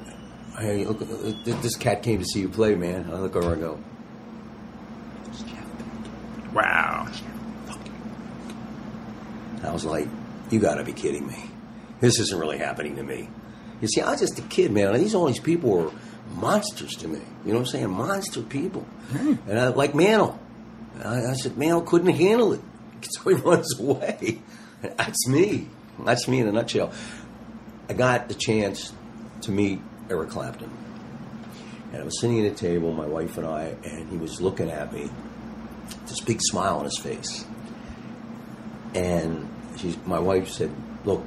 [0.58, 1.00] "Hey, look,
[1.44, 3.78] this cat came to see you play, man." And I look over and go,
[5.26, 7.08] "It's Jeff Beck." wow.
[9.56, 10.08] And I was like,
[10.50, 11.50] "You got to be kidding me!
[12.00, 13.28] This isn't really happening to me."
[13.80, 14.88] You see, I was just a kid, man.
[14.88, 15.90] And these all these people were
[16.34, 17.20] monsters to me.
[17.44, 17.90] You know what I'm saying?
[17.90, 18.82] Monster people.
[19.10, 19.34] Hmm.
[19.48, 20.38] And I like Mantle.
[21.04, 22.60] I, I said, Mantle couldn't handle it,
[23.02, 24.40] so he runs away.
[24.82, 25.68] That's me.
[26.04, 26.92] That's me in a nutshell.
[27.88, 28.92] I got the chance
[29.42, 30.70] to meet Eric Clapton.
[31.92, 34.70] And I was sitting at a table, my wife and I, and he was looking
[34.70, 35.10] at me,
[36.06, 37.44] this big smile on his face.
[38.94, 40.70] And she's, my wife said,
[41.04, 41.24] Look,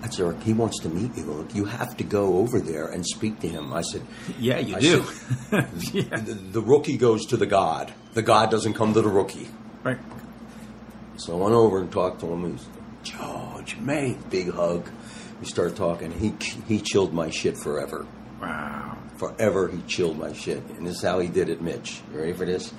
[0.00, 0.42] that's Eric.
[0.42, 1.24] He wants to meet you.
[1.24, 3.72] Look, you have to go over there and speak to him.
[3.72, 4.02] I said,
[4.38, 5.02] Yeah, you I do.
[5.02, 5.70] said,
[6.26, 7.92] the, the rookie goes to the God.
[8.14, 9.48] The God doesn't come to the rookie.
[9.84, 9.98] right.
[11.16, 12.52] So I went over and talked to him.
[12.56, 12.66] He's
[13.02, 14.88] George, mate, big hug.
[15.40, 16.12] We started talking.
[16.12, 16.32] He
[16.68, 18.06] he chilled my shit forever.
[18.40, 18.98] Wow.
[19.16, 22.00] Forever, he chilled my shit, and this is how he did it, Mitch.
[22.12, 22.72] You ready for this?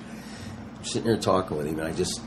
[0.78, 2.22] I'm sitting there talking with him, and I just,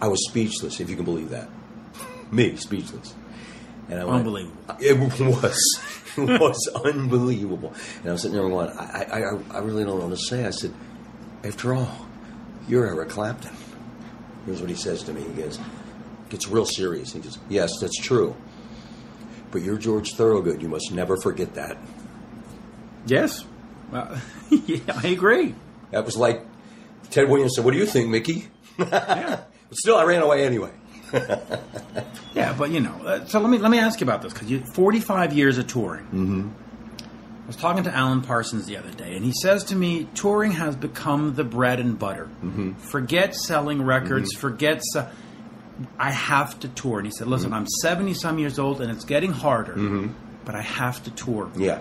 [0.00, 1.50] I was speechless, if you can believe that.
[2.32, 3.14] Me, speechless.
[3.88, 4.76] And I went, Unbelievable.
[4.80, 5.88] It was.
[6.14, 7.72] It was unbelievable.
[8.00, 10.44] And I was sitting there going, I, I, I really don't know what to say.
[10.44, 10.74] I said,
[11.42, 12.06] after all,
[12.68, 13.56] you're Eric Clapton.
[14.44, 15.22] Here's what he says to me.
[15.22, 15.58] He goes,
[16.28, 17.14] gets real serious.
[17.14, 18.36] He goes, yes, that's true.
[19.52, 20.60] But you're George Thorogood.
[20.60, 21.78] You must never forget that.
[23.06, 23.46] Yes.
[23.90, 24.20] Well, uh,
[24.66, 25.54] yeah, I agree.
[25.92, 26.44] That was like
[27.08, 28.48] Ted Williams said, what do you think, Mickey?
[28.78, 29.40] Yeah.
[29.68, 30.72] But still, I ran away anyway.
[32.34, 34.50] Yeah, but you know, uh, so let me let me ask you about this because
[34.50, 36.04] you 45 years of touring.
[36.06, 36.48] Mm-hmm.
[37.44, 40.52] I was talking to Alan Parsons the other day, and he says to me, "Touring
[40.52, 42.24] has become the bread and butter.
[42.42, 42.72] Mm-hmm.
[42.74, 44.32] Forget selling records.
[44.32, 44.80] Forget.
[44.94, 45.08] Se-
[45.98, 47.58] I have to tour." And he said, "Listen, Mm-hmm.
[47.58, 50.08] I'm 70 some years old, and it's getting harder,
[50.46, 51.80] but I have to tour." Yeah.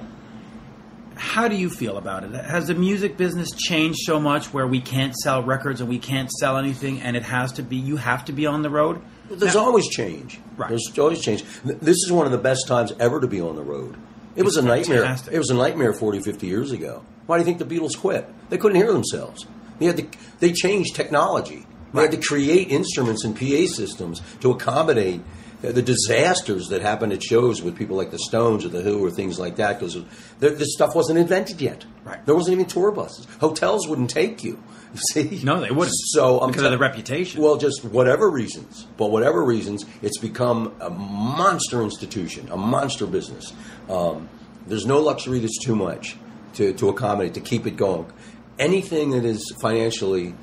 [1.15, 2.31] How do you feel about it?
[2.33, 6.29] Has the music business changed so much where we can't sell records and we can't
[6.29, 9.01] sell anything, and it has to be you have to be on the road?
[9.39, 10.39] There's Now- always change.
[10.57, 10.69] Right.
[10.69, 11.43] There's always change.
[11.63, 13.95] This is one of the best times ever to be on the road.
[14.35, 14.99] It was It's a nightmare.
[15.01, 15.33] fantastic.
[15.33, 17.01] It was a nightmare 40, 50 years ago.
[17.25, 18.27] Why do you think the Beatles quit?
[18.49, 19.45] They couldn't hear themselves.
[19.79, 20.05] They had to,
[20.39, 21.65] they changed technology.
[21.93, 25.21] They had to create instruments and PA systems to accommodate
[25.61, 29.11] the disasters that happen at shows with people like the Stones or the Who or
[29.11, 29.97] things like that because
[30.39, 31.85] this stuff wasn't invented yet.
[32.03, 32.25] Right.
[32.25, 33.27] There wasn't even tour buses.
[33.39, 34.61] Hotels wouldn't take you.
[34.93, 35.41] See?
[35.43, 35.95] No, they wouldn't.
[35.95, 37.41] So I'm Because of the reputation.
[37.41, 43.53] Well, just whatever reasons, but whatever reasons, it's become a monster institution, a monster business.
[43.89, 44.29] Um,
[44.67, 46.17] there's no luxury that's too much
[46.55, 48.11] to, to accommodate, to keep it going.
[48.59, 50.35] Anything that is financially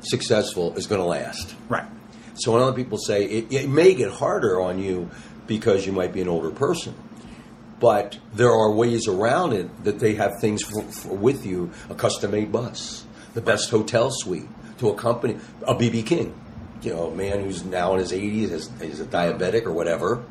[0.00, 1.54] successful is going to last.
[1.68, 1.86] Right.
[2.36, 5.10] So when other people say it, it may get harder on you
[5.46, 6.94] because you might be an older person,
[7.80, 11.94] but there are ways around it that they have things for, for, with you: a
[11.94, 16.34] custom-made bus, the best hotel suite to accompany a BB King.
[16.82, 20.22] You know, a man who's now in his 80s, is, is a diabetic or whatever.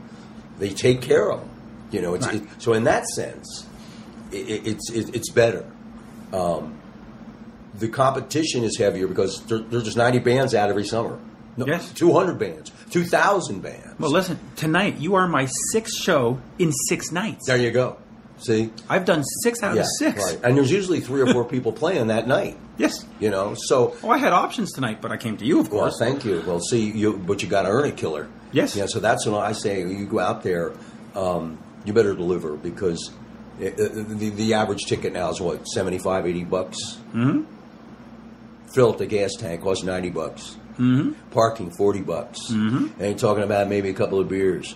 [0.60, 1.50] They take care of him.
[1.92, 2.36] You know, it's, Right.
[2.36, 3.66] it, so in that sense,
[4.32, 5.66] it, it, it's it, it's better.
[6.32, 6.80] Um,
[7.74, 11.20] the competition is heavier because there, there's just 90 bands out every summer.
[11.58, 11.92] No, Yes.
[11.94, 13.98] 200 bands, 2,000 bands.
[14.00, 17.48] Well, listen, tonight you are my sixth show in six nights.
[17.48, 17.98] there you go.
[18.40, 18.70] See?
[18.90, 20.22] I've done six out Yeah, of six.
[20.22, 20.40] Right.
[20.44, 22.58] And there's usually three or four people playing that night.
[22.78, 23.06] Yes.
[23.22, 25.84] You know, so Oh, I had options tonight, but I came to you, of Well,
[25.84, 25.96] course.
[25.98, 26.44] thank you.
[26.46, 28.28] Well, see, you but you got to earn it, killer.
[28.52, 28.76] Yes.
[28.76, 28.88] Yeah.
[28.88, 30.74] So that's when I say you go out there,
[31.16, 33.12] um, you better deliver because
[33.62, 36.78] it, uh, the, the average ticket now is what 75, 80 bucks.
[37.14, 37.44] Mm-hmm.
[38.74, 40.58] Fill up the gas tank costs ninety bucks.
[40.78, 41.14] Mm-hmm.
[41.32, 42.40] Parking forty bucks.
[42.52, 43.00] Mm-hmm.
[43.00, 44.76] And you're talking about maybe a couple of beers.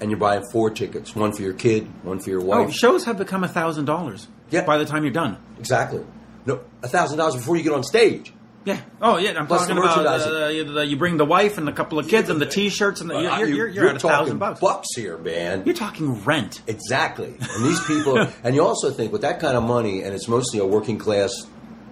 [0.00, 2.68] And you're buying four tickets: one for your kid, one for your wife.
[2.68, 4.28] oh, shows have become a thousand dollars.
[4.50, 4.64] Yeah.
[4.64, 5.38] By the time you're done.
[5.58, 6.04] exactly.
[6.46, 8.32] No, a thousand dollars before you get on stage.
[8.64, 8.80] Yeah.
[9.00, 9.32] Oh, yeah.
[9.38, 12.06] I'm Plus talking about uh, you, the- you bring the wife and a couple of
[12.08, 14.38] kids and the T-shirts and the, you're, you're, you- you're, you're at a talking thousand
[14.38, 14.60] bucks.
[14.60, 15.62] bucks here, man.
[15.64, 16.60] You're talking rent.
[16.66, 17.34] Exactly.
[17.40, 20.58] And these people, and you also think with that kind of money, and it's mostly
[20.60, 21.32] a working class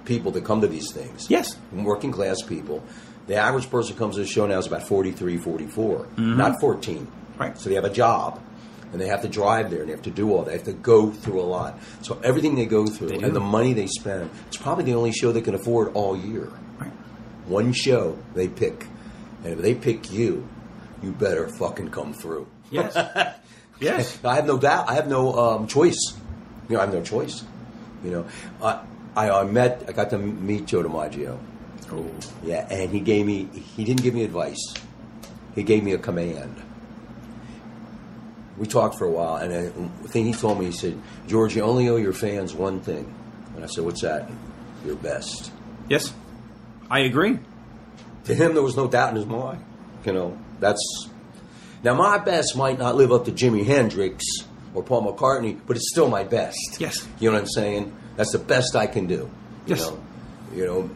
[0.06, 1.28] people that come to these things.
[1.28, 1.56] Yes.
[1.72, 2.82] Working class people.
[3.26, 6.98] The average person comes to the show now is about 43, 44, not 14.
[6.98, 7.40] Mm-hmm.
[7.42, 7.58] Right.
[7.58, 8.42] So they have a job.
[8.92, 10.46] And they have to drive there and they have to do all that.
[10.46, 11.78] They have to go through a lot.
[12.02, 15.10] So everything they go through They and the money they spend, it's probably the only
[15.12, 16.48] show they can afford all year.
[16.78, 16.92] Right.
[17.46, 18.86] One show they pick.
[19.42, 20.48] And if they pick you,
[21.02, 22.46] you better fucking come through.
[22.70, 22.94] Yes.
[23.80, 24.18] yes.
[24.24, 24.88] I have no doubt.
[24.88, 26.14] I have no um, choice.
[26.68, 27.44] You know, I have no choice.
[28.04, 28.26] You know,
[28.62, 28.80] I,
[29.16, 29.84] I, I met.
[29.88, 31.38] I got to meet Joe DiMaggio.
[31.90, 32.10] Oh.
[32.44, 33.46] Yeah, and he gave me.
[33.76, 34.74] He didn't give me advice.
[35.54, 36.62] He gave me a command.
[38.58, 39.52] We talked for a while, and
[40.02, 43.12] the thing he told me, he said, "George, you only owe your fans one thing."
[43.54, 44.30] And I said, "What's that?"
[44.84, 45.50] Your best.
[45.88, 46.12] Yes.
[46.90, 47.38] I agree.
[48.24, 49.64] To him, there was no doubt in his mind.
[50.04, 51.08] You know, that's
[51.82, 54.24] now my best might not live up to Jimi Hendrix
[54.74, 56.78] or Paul McCartney, but it's still my best.
[56.78, 57.06] Yes.
[57.18, 57.96] you know what I'm saying.
[58.16, 59.14] That's the best I can do.
[59.66, 59.80] You Yes.
[59.90, 59.98] know,
[60.54, 60.90] you know,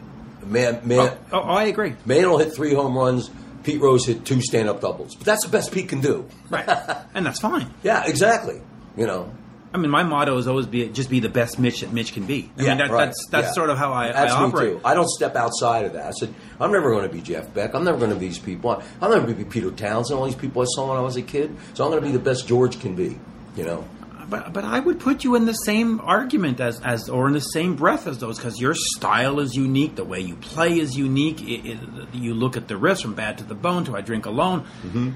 [0.45, 1.95] man, man, Oh, oh, I agree.
[2.05, 3.29] man will hit three home runs.
[3.63, 6.25] Pete Rose hit two stand-up doubles, but that's the best Pete can do.
[6.49, 6.67] Right.
[7.13, 7.67] and that's fine.
[7.83, 8.59] Yeah, exactly.
[8.97, 9.31] You know,
[9.73, 12.25] I mean, my motto is always be just be the best Mitch that Mitch can
[12.25, 12.49] be.
[12.57, 13.05] I yeah, mean, that, right.
[13.05, 13.53] that's that's Yeah.
[13.53, 14.73] sort of how I, That's I operate.
[14.73, 14.81] too.
[14.83, 16.07] I don't step outside of that.
[16.07, 17.75] I said, I'm never going to be Jeff Beck.
[17.75, 18.71] I'm never going to be these people.
[18.71, 20.19] I'm never going to be Peter Townshend.
[20.19, 21.55] All these people I saw when I was a kid.
[21.75, 23.19] So I'm going to be the best George can be.
[23.55, 23.85] You know.
[24.31, 27.41] But but I would put you in the same argument as as or in the
[27.41, 29.95] same breath as those because your style is unique.
[29.95, 31.41] The way you play is unique.
[31.41, 31.79] It, it,
[32.13, 34.61] you look at the riffs from Bad to the Bone to I Drink Alone.
[34.61, 35.09] Mm-hmm.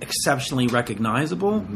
[0.00, 1.66] Exceptionally recognizable.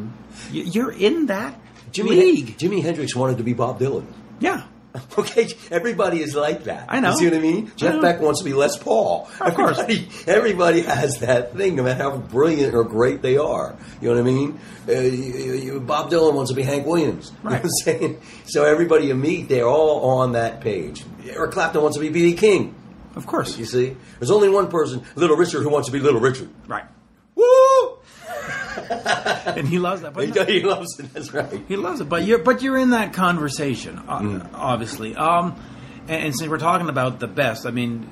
[0.50, 1.61] You, you're in that
[1.92, 2.56] Jimmy, league.
[2.56, 4.06] Jimi Hendrix wanted to be Bob Dylan.
[4.40, 4.64] Yeah.
[5.18, 6.87] Okay, everybody is like that.
[6.88, 7.12] I know.
[7.12, 7.72] You see what I mean?
[7.76, 8.02] Jeff know.
[8.02, 9.28] Beck wants to be Les Paul.
[9.40, 9.78] Of course.
[9.78, 13.76] Everybody, everybody has that thing, no matter how brilliant or great they are.
[14.00, 14.61] You know what I mean?
[14.88, 17.31] Uh, you, you, Bob Dylan wants to be Hank Williams.
[17.42, 17.64] You know Right.
[17.64, 18.20] I'm saying?
[18.46, 21.05] So everybody you meet, they're all on that page.
[21.26, 22.35] Eric Clapton wants to be B.B.
[22.35, 22.74] King.
[23.14, 23.59] Of course.
[23.59, 23.96] You see?
[24.18, 26.48] There's only one person, Little Richard, who wants to be Little Richard.
[26.66, 26.85] Right.
[27.35, 27.44] Woo!
[29.57, 30.14] And he loves that.
[30.14, 31.12] But He, he loves it.
[31.12, 31.62] That's right.
[31.68, 34.50] He loves it, but you're but you're in that conversation, uh, Mm.
[34.55, 35.14] obviously.
[35.16, 35.61] Um,
[36.09, 38.07] and, and since we're talking about the best, I mean,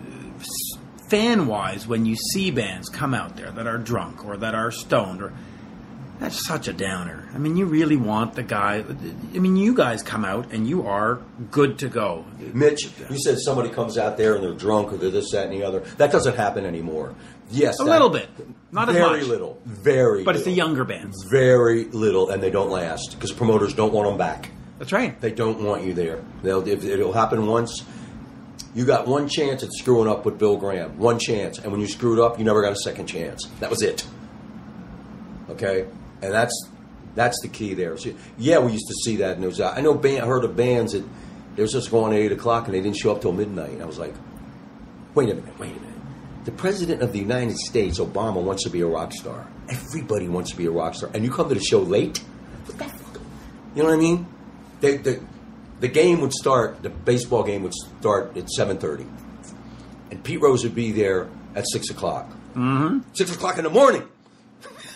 [1.08, 4.70] fan wise, when you see bands come out there that are drunk or that are
[4.70, 5.32] stoned, or
[6.18, 7.28] that's such a downer.
[7.34, 8.84] I mean, you really want the guy.
[9.34, 12.26] I mean, you guys come out and you are good to go.
[12.52, 15.52] Mitch, you said somebody comes out there and they're drunk or they're this, that, and
[15.54, 15.80] the other.
[15.96, 17.14] That doesn't happen anymore.
[17.50, 18.28] Yes, A that- little bit,
[18.72, 19.02] not as much.
[19.10, 20.22] very little, very.
[20.24, 20.68] But it's the little.
[20.68, 21.24] younger bands.
[21.30, 24.50] Very little, and they don't last because promoters don't want them back.
[24.78, 25.20] That's right.
[25.20, 26.22] They don't want you there.
[26.42, 27.84] They'll if it'll happen once.
[28.74, 30.96] You got one chance at screwing up with Bill Graham.
[30.98, 33.46] One chance, and when you screwed up, you never got a second chance.
[33.58, 34.06] That was it.
[35.50, 35.86] Okay,
[36.22, 36.68] and that's
[37.16, 37.96] that's the key there.
[37.98, 39.60] So, yeah, we used to see that news.
[39.60, 41.04] I know band, I heard of bands that
[41.56, 43.70] they was just going at eight o'clock and they didn't show up till midnight.
[43.72, 44.14] And I was like,
[45.14, 45.89] wait a minute, wait a minute.
[46.44, 49.46] The president of the United States, Obama, wants to be a rock star.
[49.68, 52.18] Everybody wants to be a rock star, and you come to the show late.
[52.18, 53.22] What the fuck?
[53.74, 54.26] You know what I mean?
[54.81, 55.20] They, the
[55.81, 56.83] the game would start.
[56.83, 59.07] The baseball game would start at seven thirty,
[60.11, 62.31] and Pete Rose would be there at six o'clock.
[62.55, 63.00] Mm-hmm.
[63.12, 64.07] Six o'clock in the morning.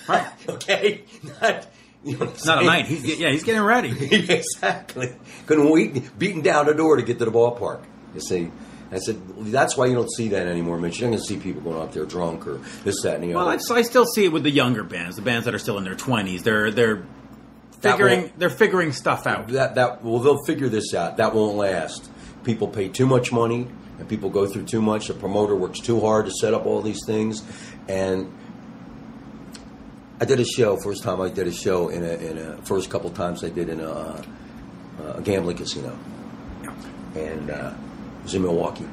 [0.08, 0.26] Right.
[0.48, 1.04] Okay,
[1.40, 1.66] not
[2.04, 2.86] you know It's not a night.
[2.86, 3.88] He's yeah, he's getting ready.
[4.14, 5.14] exactly.
[5.46, 7.82] Couldn't wait, beating down the door to get to the ballpark.
[8.14, 8.50] You see,
[8.94, 9.16] I said
[9.52, 11.00] that's why you don't see that anymore, Mitch.
[11.00, 13.34] You're not going to see people going out there drunk or this, that, and the
[13.34, 13.58] Well, I, other.
[13.62, 15.84] so I still see it with the younger bands, the bands that are still in
[15.84, 16.42] their twenties.
[16.42, 17.04] They're they're
[17.80, 19.48] figuring won't- they're figuring stuff out.
[19.48, 21.16] that that well, they'll figure this out.
[21.16, 22.10] That won't last.
[22.44, 23.66] People pay too much money,
[23.98, 25.08] and people go through too much.
[25.08, 27.42] The promoter works too hard to set up all these things,
[27.88, 28.30] and
[30.20, 30.76] I did a show.
[30.76, 33.68] First time I did a show in a, in a first couple times I did
[33.68, 34.22] in a,
[35.16, 35.98] a gambling casino,
[37.16, 37.72] and uh,
[38.24, 38.88] was in Milwaukee.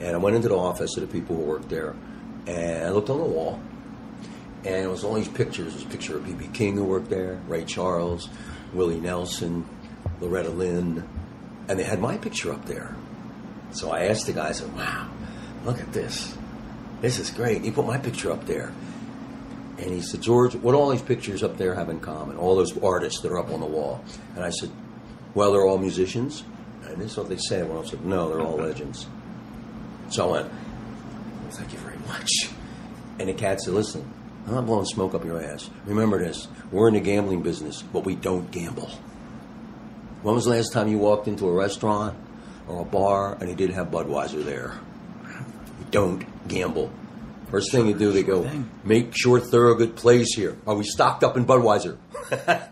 [0.00, 1.94] And I went into the office of the people who worked there,
[2.46, 3.60] and I looked on the wall,
[4.64, 5.80] and it was all these pictures.
[5.80, 6.48] A picture of B.B.
[6.52, 8.28] King who worked there, Ray Charles,
[8.72, 9.64] Willie Nelson,
[10.20, 11.08] Loretta Lynn,
[11.68, 12.96] and they had my picture up there.
[13.72, 15.08] So I asked the guy, I said, wow,
[15.64, 16.36] look at this.
[17.00, 17.62] This is great.
[17.62, 18.72] He put my picture up there.
[19.78, 22.36] And he said, George, what all these pictures up there have in common?
[22.36, 24.04] All those artists that are up on the wall.
[24.36, 24.70] And I said,
[25.34, 26.44] well, they're all musicians.
[26.92, 27.62] And this is what they say.
[27.62, 29.06] Well, I said, no, they're all legends.
[30.10, 30.52] So I went,
[31.50, 32.30] thank you very much.
[33.18, 34.10] And the cat said, listen,
[34.46, 35.70] I'm not blowing smoke up your ass.
[35.86, 38.90] Remember this, we're in the gambling business, but we don't gamble.
[40.22, 42.16] When was the last time you walked into a restaurant
[42.68, 44.74] or a bar and they didn't have Budweiser there?
[45.80, 46.92] You don't gamble.
[47.50, 48.48] First thing you do, they go,
[48.82, 50.56] make sure Thorogood plays here.
[50.66, 51.98] Are we stocked up in Budweiser?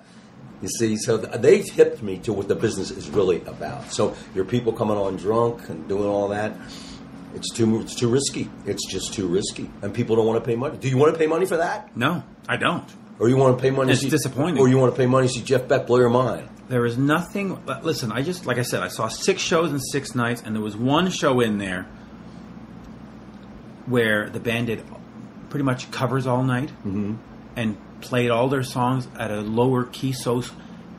[0.62, 3.90] you see, so they've tipped me to what the business is really about.
[3.92, 6.55] So your people coming on drunk and doing all that,
[7.35, 8.51] it's too it's too risky.
[8.66, 10.77] It's just too risky, and people don't want to pay money.
[10.79, 12.85] Do you want to pay money for that, No, I don't.
[13.18, 13.92] or you want to pay money?
[13.92, 14.59] It's see, disappointing.
[14.59, 16.49] Or you want to pay money to see Jeff Beck blow your mind?
[16.68, 17.59] There is nothing.
[17.66, 20.55] but Listen, I just like I said, I saw six shows in six nights, and
[20.55, 21.87] there was one show in there
[23.87, 24.85] where the band did
[25.49, 27.14] pretty much covers all night Mm-hmm.
[27.57, 30.13] and played all their songs at a lower key.
[30.13, 30.43] So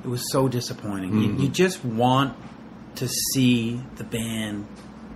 [0.04, 1.12] it was so disappointing.
[1.12, 1.38] Mm-hmm.
[1.40, 2.36] You, you just want
[2.96, 4.68] to see the band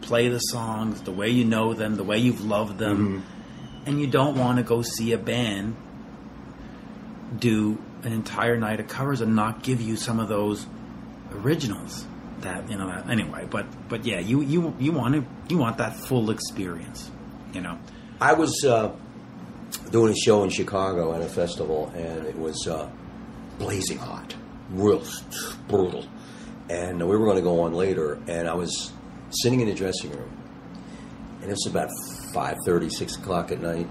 [0.02, 3.90] play the songs the way you know them, the way you've loved them, Mm-hmm.
[3.90, 5.76] and you don't want to go see a band
[7.40, 10.68] do an entire night of covers and not give you some of those
[11.34, 12.06] originals
[12.42, 15.78] that you know that anyway but but yeah you you you want to you want
[15.80, 17.10] that full experience
[17.54, 17.78] you know
[18.22, 18.92] I was uh,
[19.92, 22.90] doing a show in Chicago at a festival, and it was uh,
[23.58, 24.36] blazing hot,
[24.72, 25.04] real
[25.68, 26.06] brutal.
[26.70, 28.92] And we were going to go on later, and I was
[29.30, 30.32] sitting in the dressing room,
[31.42, 31.90] and it was about
[32.34, 33.88] 5.30, 6 o'clock at night,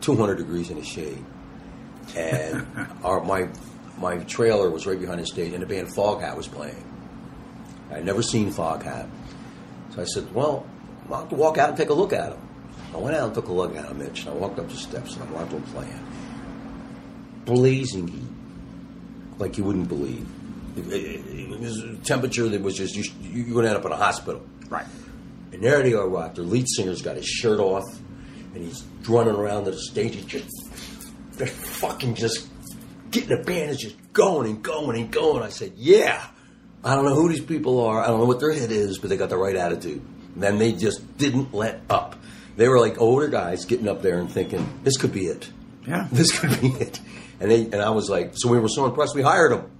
[0.00, 1.24] 200 degrees in the shade.
[2.16, 2.66] And
[3.04, 3.48] our, my,
[3.98, 6.88] my trailer was right behind the stage, and the band Foghat was playing.
[7.90, 9.08] I'd never seen Foghat.
[9.94, 10.66] So I said, well,
[11.10, 12.48] I'll have to walk out and take a look at him.
[12.94, 14.76] I went out and took a look at him, Mitch, and I walked up the
[14.76, 15.98] steps and I watched him playing.
[17.44, 18.22] Blazing heat,
[19.38, 20.26] like you wouldn't believe.
[20.76, 21.20] It, it-
[21.52, 23.96] it was a temperature that was just, you, you're going to end up in a
[23.96, 24.42] hospital.
[24.68, 24.86] right
[25.52, 26.34] And there they are, rock.
[26.34, 27.84] Their lead singer's got his shirt off,
[28.54, 30.14] and he's running around the stage.
[30.16, 30.48] He's just,
[31.32, 32.48] they're fucking just
[33.10, 35.42] getting the band is just going and going and going.
[35.42, 36.24] I said, yeah.
[36.84, 38.02] I don't know who these people are.
[38.02, 40.00] I don't know what their head is, but they got the right attitude.
[40.34, 42.16] And then they just didn't let up.
[42.56, 45.50] They were like older guys getting up there and thinking, this could be it.
[45.86, 46.06] Yeah.
[46.12, 47.00] This could be it.
[47.40, 49.70] And they, and I was like, so we were so impressed, we hired them.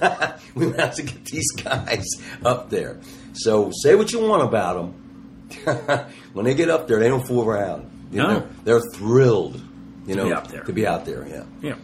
[0.54, 2.04] we went out to get these guys
[2.44, 3.00] up there.
[3.34, 6.08] So say what you want about them.
[6.32, 7.90] when they get up there, they don't fool around.
[8.10, 8.38] You know, No.
[8.64, 9.60] they're, they're thrilled.
[10.06, 10.58] You know, be.
[10.66, 11.44] To be out there, yeah.
[11.60, 11.74] Yeah.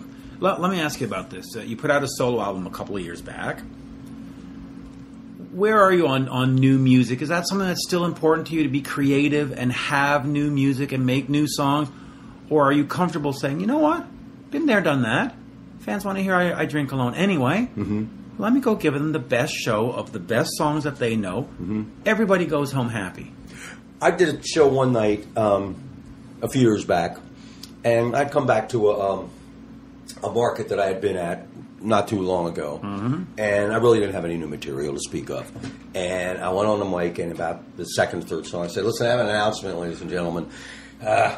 [0.40, 1.46] Let, let me ask you about this.
[1.56, 3.60] Uh, you put out a solo album a couple of years back.
[5.58, 7.20] Where are you on, on new music?
[7.20, 10.92] Is that something that's still important to you to be creative and have new music
[10.92, 11.88] and make new songs?
[12.48, 14.06] Or are you comfortable saying, you know what?
[14.52, 15.34] Been there, done that.
[15.80, 17.68] Fans want to hear I, I Drink Alone anyway.
[17.76, 18.06] Mm-hmm.
[18.40, 21.42] Let me go give them the best show of the best songs that they know.
[21.42, 21.82] Mm-hmm.
[22.06, 23.32] Everybody goes home happy.
[24.00, 25.74] I did a show one night um,
[26.40, 27.16] a few years back,
[27.82, 29.30] and I'd come back to a, um,
[30.22, 31.47] a market that I had been at
[31.80, 35.50] not too long ago, and I really didn't have any new material to speak of.
[35.94, 38.84] And I went on the mic, and about the second or third song, I said,
[38.84, 40.48] "Listen, I have an announcement, ladies and gentlemen.
[41.04, 41.36] Uh,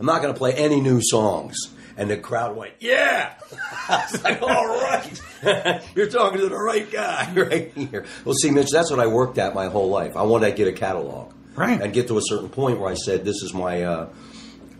[0.00, 1.56] I'm not going to play any new songs."
[1.96, 3.34] And the crowd went, "Yeah!"
[3.88, 8.50] I was like, "All right, you're talking to the right guy right here." Well, see,
[8.50, 10.16] Mitch, that's what I worked at my whole life.
[10.16, 11.80] I wanted to get a catalog, Right.
[11.80, 14.08] and get to a certain point where I said, "This is my." Uh,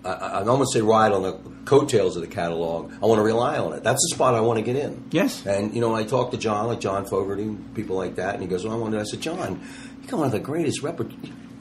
[0.05, 1.33] I, I don't want to say ride on the
[1.65, 2.93] coattails of the catalog.
[3.03, 3.83] I want to rely on it.
[3.83, 5.05] That's the spot I want to get in.
[5.11, 5.45] Yes.
[5.47, 8.49] And you know, I talked to John, like John Fogerty, people like that, and he
[8.49, 9.61] goes, "Well, I want to." I said, "John,
[10.03, 11.13] you got one of the greatest reper-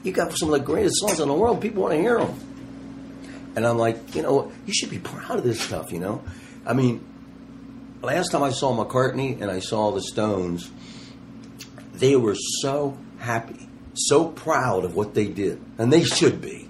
[0.02, 1.60] You got some of the greatest songs in the world.
[1.60, 2.34] People want to hear them."
[3.56, 5.92] And I'm like, you know, you should be proud of this stuff.
[5.92, 6.22] You know,
[6.66, 7.04] I mean,
[8.02, 10.70] last time I saw McCartney and I saw the Stones,
[11.94, 16.68] they were so happy, so proud of what they did, and they should be.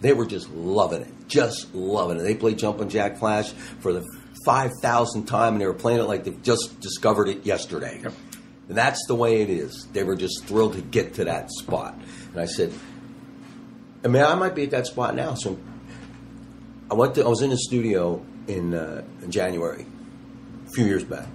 [0.00, 2.22] They were just loving it, just loving it.
[2.22, 4.04] They played Jumpin' Jack Flash for the
[4.44, 8.00] five thousandth time, and they were playing it like they just discovered it yesterday.
[8.02, 8.12] Yep.
[8.68, 9.88] And that's the way it is.
[9.92, 11.98] They were just thrilled to get to that spot.
[12.32, 12.72] And I said,
[14.04, 15.34] I mean, I might be at that spot now.
[15.34, 15.58] So
[16.90, 19.86] I went to, I was in the studio in, uh, in January,
[20.66, 21.26] a few years back,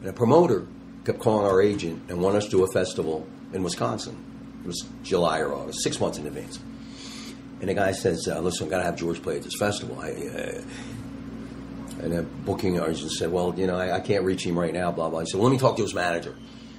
[0.00, 0.66] and a promoter
[1.04, 4.16] kept calling our agent and wanted us to do a festival in Wisconsin.
[4.64, 6.58] It was July or August, six months in advance.
[7.60, 10.00] And the guy says, uh, "Listen, I've got to have George play at this festival."
[10.00, 10.62] I, uh,
[12.02, 14.90] and the booking agent said, "Well, you know, I, I can't reach him right now."
[14.90, 15.20] Blah blah.
[15.20, 16.34] I said, "Well, let me talk to his manager."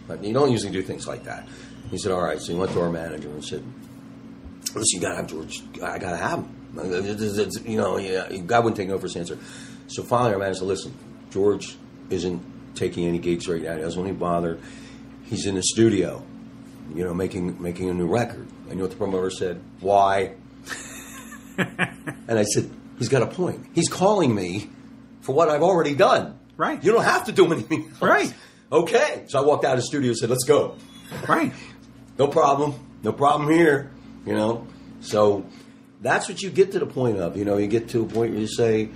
[0.08, 1.48] But you don't usually do things like that.
[1.91, 3.63] He said, "All right." So he went to our manager and said,
[4.74, 5.62] "Listen, you got to have George.
[5.84, 6.56] I got to have him.
[7.65, 7.98] You know,
[8.48, 9.38] God wouldn't take no for his answer."
[9.88, 10.94] So finally, our manager said, "Listen,
[11.30, 11.78] George
[12.10, 12.41] isn't
[12.74, 13.76] taking any gigs right now.
[13.76, 14.58] He doesn't want to bother.
[15.26, 16.24] He's in the studio,
[16.96, 19.62] you know, making making a new record." And you know what the promoter said?
[19.82, 20.34] Why?
[22.28, 23.66] And I said, he's got a point.
[23.74, 24.70] He's calling me
[25.22, 26.40] for what I've already done.
[26.56, 26.82] Right.
[26.84, 28.02] You don't have to do anything else.
[28.02, 28.34] Right.
[28.72, 29.26] Okay.
[29.28, 30.76] So I walked out of the studio and said, let's go.
[31.28, 31.52] Right.
[32.18, 32.76] No problem.
[33.04, 33.92] No problem here.
[34.26, 34.68] You know?
[35.02, 35.46] So
[36.00, 37.36] that's what you get to the point of.
[37.36, 38.90] You know, you get to a point where you say,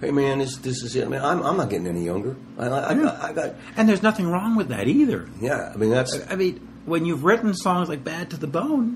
[0.00, 1.04] hey, man, this, this is it.
[1.04, 2.34] I mean, I'm, I'm not getting any younger.
[2.58, 5.28] I, I, I, got, I got, And there's nothing wrong with that either.
[5.40, 8.94] yeah, I mean, that's, I mean, when you've written songs like "Bad to the Bone,"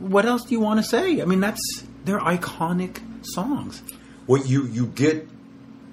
[0.00, 1.22] what else do you want to say?
[1.22, 3.82] I mean, that's they're iconic songs.
[4.26, 5.26] what you you get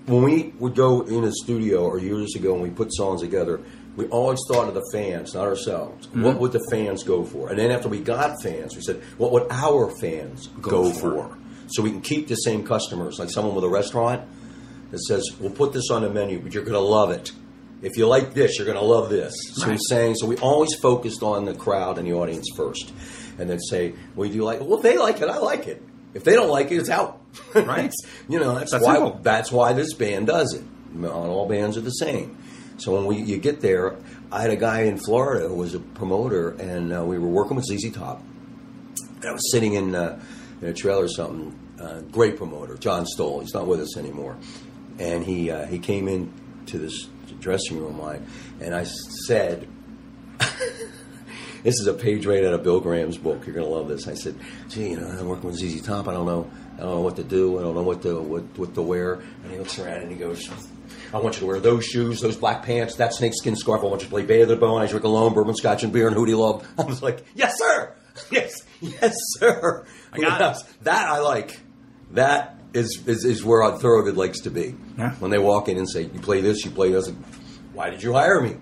[0.06, 3.60] when we would go in a studio or years ago and we put songs together
[3.98, 6.24] we always thought of the fans not ourselves mm-hmm.
[6.24, 9.32] what would the fans go for and then after we got fans we said what
[9.32, 11.00] would our fans go, Go for?
[11.12, 11.38] for.
[11.68, 14.22] so we can keep the same customers like someone with a restaurant
[14.92, 17.32] that says we'll put this on the menu but you're going to love it
[17.82, 19.80] if you like this you're going to love this so Right.
[19.90, 22.94] saying so we always focused on the crowd and the audience first
[23.38, 25.82] and then say well do you like it well they like it i like it
[26.18, 27.22] if they don't like it it's out
[27.54, 27.94] Right.
[28.30, 29.20] you know, that's, That's why simple.
[29.22, 30.64] that's why this band does it.
[30.94, 32.36] Not all bands are the same.
[32.78, 33.96] So when we you get there,
[34.32, 37.56] I had a guy in Florida who was a promoter, and uh, we were working
[37.56, 38.22] with ZZ Top.
[39.18, 40.20] And I was sitting in, uh,
[40.62, 41.58] in a trailer or something.
[41.80, 43.42] Uh, great promoter, John Stoll.
[43.42, 44.36] He's not with us anymore.
[45.00, 46.32] And he uh, he came in
[46.68, 47.08] to this
[47.40, 48.28] dressing room of mine,
[48.60, 49.68] and I said,
[51.68, 53.46] this is a page right out of Bill Graham's book.
[53.46, 54.08] You're going to love this.
[54.08, 54.36] I said,
[54.70, 56.08] gee, you know, I'm working with ZZ Top.
[56.08, 56.50] I don't know.
[56.78, 57.60] I don't know what to do.
[57.60, 59.16] I don't know what to what, what to wear.
[59.16, 60.50] And he looks around and he goes,
[61.14, 63.82] I want you to wear those shoes, those black pants, that snakeskin scarf.
[63.82, 64.82] I want you to play Bad to the Bone.
[64.82, 66.08] I drink alone, bourbon, scotch, and beer.
[66.08, 66.66] And who do you love?
[66.78, 67.94] I was like, yes, sir.
[68.32, 69.86] Yes, yes, sir.
[70.14, 71.10] I got that.
[71.10, 71.60] I like.
[72.12, 74.74] That is, is is where a Thorogood likes to be.
[74.98, 75.16] Yeah.
[75.16, 77.12] When they walk in and say, "You play this, you play this,"
[77.74, 78.56] why did you hire me?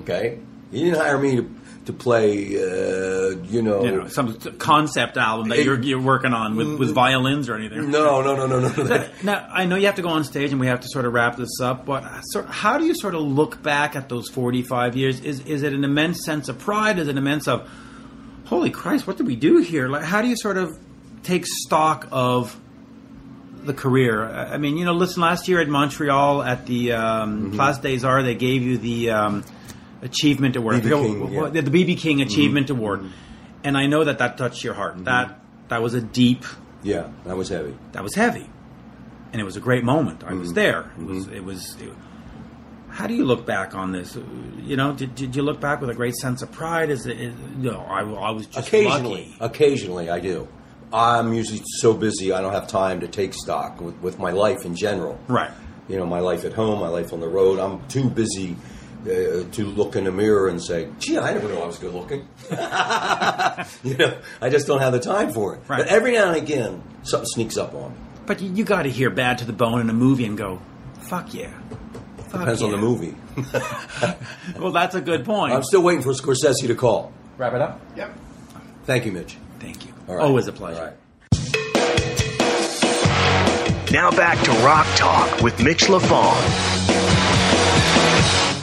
[0.00, 0.38] Okay,
[0.70, 1.54] you didn't hire me to,
[1.86, 3.84] to play uh, you know.
[3.84, 7.54] You know, some concept album that It- you're you're working on with, with violins or
[7.56, 7.90] anything.
[7.90, 9.08] no, no, no, no, no, no.
[9.22, 11.12] Now, I know you have to go on stage and we have to sort of
[11.12, 14.96] wrap this up, but sort how do you sort of look back at those 45
[14.96, 15.20] years?
[15.20, 16.98] Is, is it an immense sense of pride?
[16.98, 17.68] Is it an immense of,
[18.46, 19.88] holy Christ, what did we do here?
[19.88, 20.78] Like, how do you sort of
[21.22, 22.58] take stock of
[23.64, 24.24] the career?
[24.24, 28.24] I mean, you know, listen, last year at Montreal at the um, Place des Arts,
[28.24, 29.44] they gave you the um,
[30.04, 30.82] Achievement Award.
[30.82, 31.48] BB King, yeah.
[31.48, 32.28] the BB King mm-hmm.
[32.28, 33.00] Achievement Award.
[33.00, 33.12] Mm-hmm.
[33.64, 34.94] And I know that that touched your heart.
[34.94, 35.04] Mm-hmm.
[35.04, 36.44] That that was a deep
[36.82, 37.74] yeah, that was heavy.
[37.92, 38.48] that was heavy,
[39.32, 40.22] and it was a great moment.
[40.22, 40.40] I Mm-hmm.
[40.40, 40.92] was there.
[40.98, 41.26] It was.
[41.28, 41.80] It was.
[41.80, 41.92] It,
[42.90, 44.16] how do you look back on this?
[44.62, 46.90] You know, did, did you look back with a great sense of pride?
[46.90, 47.18] Is it?
[47.20, 49.36] Is, no, I, I was just Occasionally, lucky.
[49.40, 50.46] occasionally I do.
[50.92, 54.64] I'm usually so busy I don't have time to take stock with, with my life
[54.64, 55.18] in general.
[55.26, 55.50] Right.
[55.88, 57.58] You know, my life at home, my life on the road.
[57.58, 58.54] I'm too busy
[59.04, 61.94] uh, to look in the mirror and say, "Gee, I never knew I was good
[61.94, 65.60] looking." you know, I just don't have the time for it.
[65.68, 65.78] Right.
[65.78, 67.98] But every now and again, something sneaks up on me.
[68.26, 70.60] But you, you got to hear "Bad to the Bone" in a movie and go,
[71.08, 71.52] "Fuck yeah."
[72.28, 73.14] Fuck Depends on the movie.
[74.58, 75.52] Well, that's a good point.
[75.52, 77.12] I'm still waiting for Scorsese to call.
[77.36, 77.80] Wrap it up.
[77.96, 78.16] Yep.
[78.84, 79.36] Thank you, Mitch.
[79.58, 79.92] Thank you.
[80.08, 80.24] All right.
[80.24, 80.78] Always a pleasure.
[80.80, 80.96] All right.
[83.90, 86.73] Now back to Rock Talk with Mitch Lafon.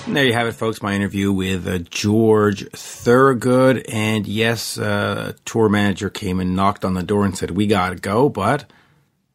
[0.08, 0.82] There you have it, folks.
[0.82, 3.86] My interview with uh, George Thorogood.
[3.88, 7.96] And yes, uh, tour manager came and knocked on the door and said, "We gotta
[7.96, 8.66] go," but,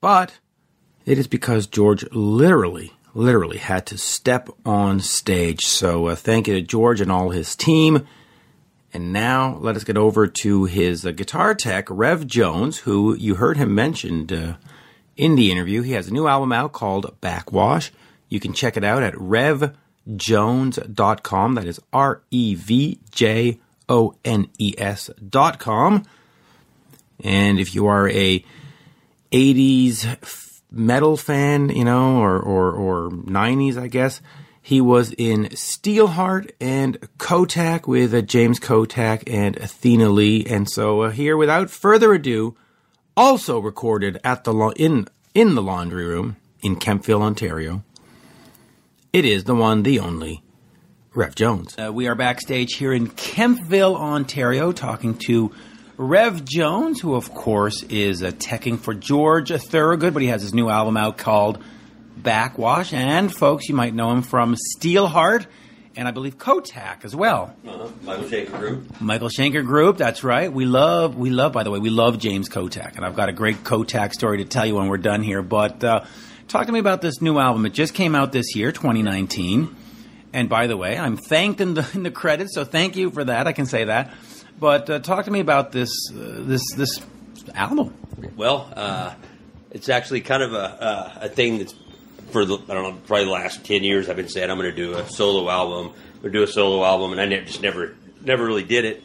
[0.01, 0.39] but,
[1.07, 5.65] it is because George literally, literally had to step on stage.
[5.65, 8.07] So uh, thank you to George and all his team.
[8.93, 13.37] And now let us get over to his uh, guitar tech, Rev Jones, who you
[13.37, 14.55] heard him mentioned uh,
[15.17, 15.83] in the interview.
[15.83, 17.93] He has a new album out called Backwash.
[18.29, 19.19] You can check it out at
[20.07, 21.55] revjones.com.
[21.55, 26.05] That is R E V J O N E S.com.
[27.25, 28.45] And if you are a
[29.33, 34.21] 80s metal fan, you know, or, or, or 90s, I guess,
[34.61, 40.45] he was in Steelheart and Kottak with uh, James Kottak and Athena Lee.
[40.45, 42.57] And so uh, here, without further ado,
[43.17, 47.85] also recorded at the la- in in the laundry room in Kemptville, Ontario.
[49.13, 50.43] It is the one, the only,
[51.15, 51.77] Rev Jones.
[51.79, 55.53] Uh, we are backstage here in Kemptville, Ontario, talking to
[55.97, 60.53] Rev Jones, who, of course, is uh, teching for George Thorogood, but he has his
[60.53, 61.63] new album out called
[62.17, 62.93] Backwash.
[62.93, 65.47] And, folks, you might know him from Steelheart
[65.97, 67.57] and I believe Kottak as well.
[67.67, 67.89] Uh-huh.
[68.03, 69.01] Michael Schenker Group.
[69.01, 70.53] Michael Schenker Group, that's right.
[70.53, 72.97] We love, we love, by the way, we love James Kottak.
[72.97, 75.43] And I've got a great Kottak story to tell you when we're done here.
[75.43, 76.05] But uh,
[76.49, 77.67] talk to me about this new album.
[77.67, 79.75] It just came out this year, 2019.
[80.33, 83.25] And by the way, I'm thanked in the, in the credits, so thank you for
[83.25, 83.47] that.
[83.47, 84.13] I can say that.
[84.59, 87.01] But uh, talk to me about this uh, this this
[87.55, 87.95] album.
[88.37, 89.15] Well, uh,
[89.71, 91.75] it's actually kind of a, a thing that's
[92.31, 94.71] for the I don't know probably the last ten years I've been saying I'm going
[94.71, 95.93] to do a solo album
[96.23, 99.05] or do a solo album, and I ne- just never never really did it.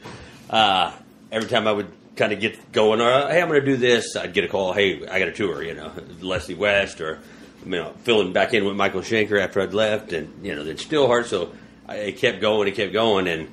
[0.49, 0.93] Uh,
[1.33, 4.15] every time I would kind of get going, or hey, I'm going to do this,
[4.15, 4.73] I'd get a call.
[4.73, 5.91] Hey, I got a tour, you know,
[6.21, 7.19] Leslie West, or
[7.63, 10.75] you know, filling back in with Michael Schenker after I'd left, and you know, then
[10.75, 11.25] Steelheart.
[11.25, 11.53] So
[11.87, 13.49] I, it kept going, it kept going, and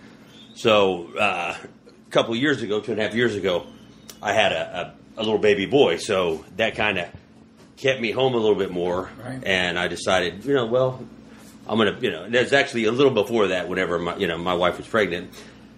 [0.54, 3.66] so uh, a couple of years ago, two and a half years ago,
[4.22, 7.08] I had a, a, a little baby boy, so that kind of
[7.76, 9.10] kept me home a little bit more.
[9.24, 9.40] Right.
[9.44, 11.06] And I decided, you know, well,
[11.68, 14.54] I'm gonna, you know, there's actually a little before that, whenever my, you know, my
[14.54, 15.32] wife was pregnant,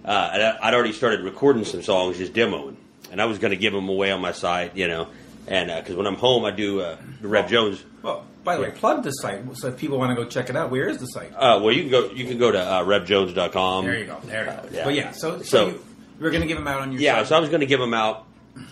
[0.04, 2.76] uh, I'd already started recording some songs, just demoing,
[3.10, 5.08] and I was going to give them away on my site, you know,
[5.46, 7.82] and because when I'm home, I do uh, the Rev Jones.
[8.02, 10.56] Well, by the way, plug the site so if people want to go check it
[10.56, 10.70] out.
[10.70, 11.32] Where is the site?
[11.34, 13.84] Uh, well, you can go, you can go to uh, RevJones.com.
[13.84, 14.18] There you go.
[14.24, 14.68] There you go.
[14.72, 14.84] yeah.
[14.84, 17.00] But yeah, so so, So- you, you were going to give them out on your
[17.00, 17.26] Yeah, site.
[17.28, 18.26] so I was going to give them out,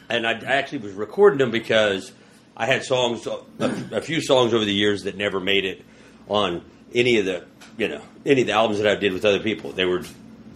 [0.09, 2.13] and I, I actually was recording them because
[2.57, 3.41] I had songs, a,
[3.93, 5.85] a few songs over the years that never made it
[6.29, 6.63] on
[6.95, 7.45] any of the,
[7.77, 9.73] you know, any of the albums that I did with other people.
[9.73, 10.03] They were,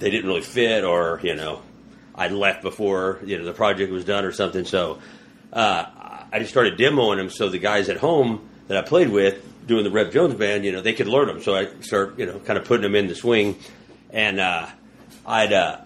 [0.03, 1.63] they didn't really fit, or you know,
[2.15, 4.65] I left before you know the project was done or something.
[4.65, 4.99] So
[5.53, 5.85] uh,
[6.33, 9.85] I just started demoing them, so the guys at home that I played with doing
[9.85, 11.41] the Rev Jones band, you know, they could learn them.
[11.41, 13.59] So I start, you know, kind of putting them in the swing,
[14.11, 14.67] and uh,
[15.27, 15.53] I'd.
[15.53, 15.79] Uh,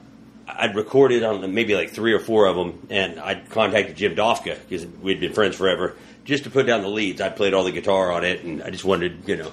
[0.48, 4.56] I'd recorded on maybe like three or four of them, and I'd contacted Jim Dofka
[4.62, 7.20] because we'd been friends forever, just to put down the leads.
[7.20, 9.50] I played all the guitar on it, and I just wanted, you know.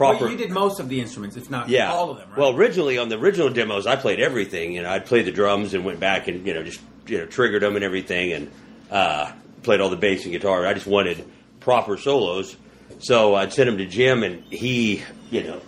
[0.00, 0.24] Proper.
[0.24, 2.38] Well, you did most of the instruments, if not yeah, all of them, right?
[2.38, 4.72] Well, originally on the original demos, I played everything.
[4.72, 7.26] You know, I'd play the drums and went back and you know just you know
[7.26, 8.50] triggered them and everything, and
[8.90, 9.32] uh,
[9.62, 10.66] played all the bass and guitar.
[10.66, 11.24] I just wanted
[11.60, 12.56] proper solos,
[12.98, 15.60] so I'd send them to Jim, and he, you know,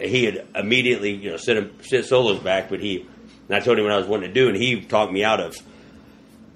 [0.00, 3.06] he had immediately you know sent him sent solos back, but he
[3.48, 5.40] And I told him what I was wanting to do, and he talked me out
[5.40, 5.56] of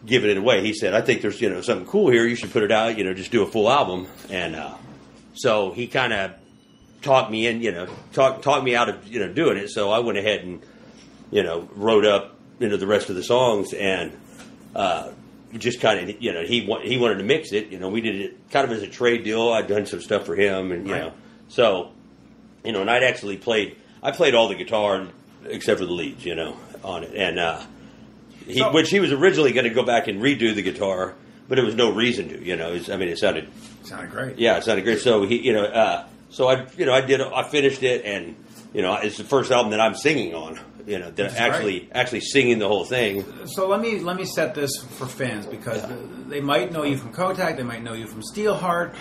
[0.06, 0.62] giving it away.
[0.62, 2.26] He said, "I think there's you know something cool here.
[2.26, 2.96] You should put it out.
[2.96, 4.74] You know, just do a full album." And uh,
[5.34, 6.32] so he kind of
[7.02, 9.68] talked me in, you know, talked talked me out of you know doing it.
[9.70, 10.62] So I went ahead and
[11.30, 14.12] you know wrote up into the rest of the songs and.
[14.74, 15.12] Uh,
[15.58, 17.70] just kind of, you know, he wa- he wanted to mix it.
[17.72, 19.48] You know, we did it kind of as a trade deal.
[19.48, 21.02] I'd done some stuff for him, and you Right.
[21.06, 21.12] know,
[21.48, 21.90] so
[22.64, 23.74] you know, and I'd actually played.
[24.00, 25.08] I played all the guitar
[25.46, 27.60] except for the leads, you know, on it, and uh,
[28.46, 31.14] he, So- which he was originally going to go back and redo the guitar,
[31.48, 32.70] but there was no reason to, you know.
[32.70, 33.48] Was, I mean, it sounded,
[33.82, 34.38] Sounded great.
[34.38, 35.00] yeah, it sounded great.
[35.00, 38.36] So he, you know, uh, so I, you know, I did, I finished it, and
[38.72, 42.20] you know, it's the first album that I'm singing on, you know, that actually actually
[42.20, 43.24] singing the whole thing.
[43.46, 45.82] So let me let me set this for fans because
[46.28, 48.94] they might know you from Kottak, they might know you from Steelheart,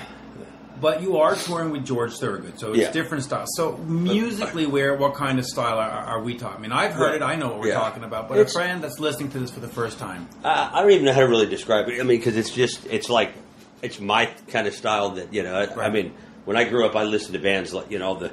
[0.82, 2.92] but you are touring with George Thorogood, so it's Yeah.
[2.92, 3.50] different styles.
[3.56, 6.58] So musically, where what kind of style are, are we talking?
[6.58, 7.74] I mean, I've heard it, I know what we're Yeah.
[7.76, 10.70] talking about, but It's- a friend that's listening to this for the first time, I,
[10.74, 11.96] I don't even know how to really describe it.
[12.00, 13.34] I mean, because it's just it's like
[13.82, 15.54] it's my kind of style that you know.
[15.56, 16.14] I, I mean,
[16.50, 18.32] when I grew up, I listened to bands like you know the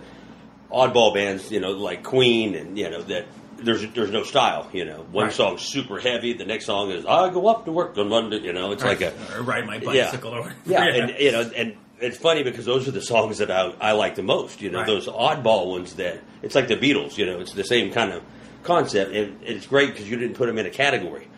[0.73, 3.27] oddball bands, you know, like Queen, and you know that
[3.59, 4.69] there's there's no style.
[4.73, 5.35] You know, one Right.
[5.35, 8.39] song's super heavy, the next song is I go up to work on Monday.
[8.41, 10.07] You know, it's like a or ride my yeah.
[10.07, 13.51] bicycle, or yeah, and you know, and it's funny because those are the songs that
[13.51, 14.61] I, I like the most.
[14.63, 14.87] You know, Right.
[14.87, 17.17] those oddball ones that it's like the Beatles.
[17.19, 18.23] You know, it's the same kind of
[18.63, 21.29] concept, and it's great because you didn't put them in a category.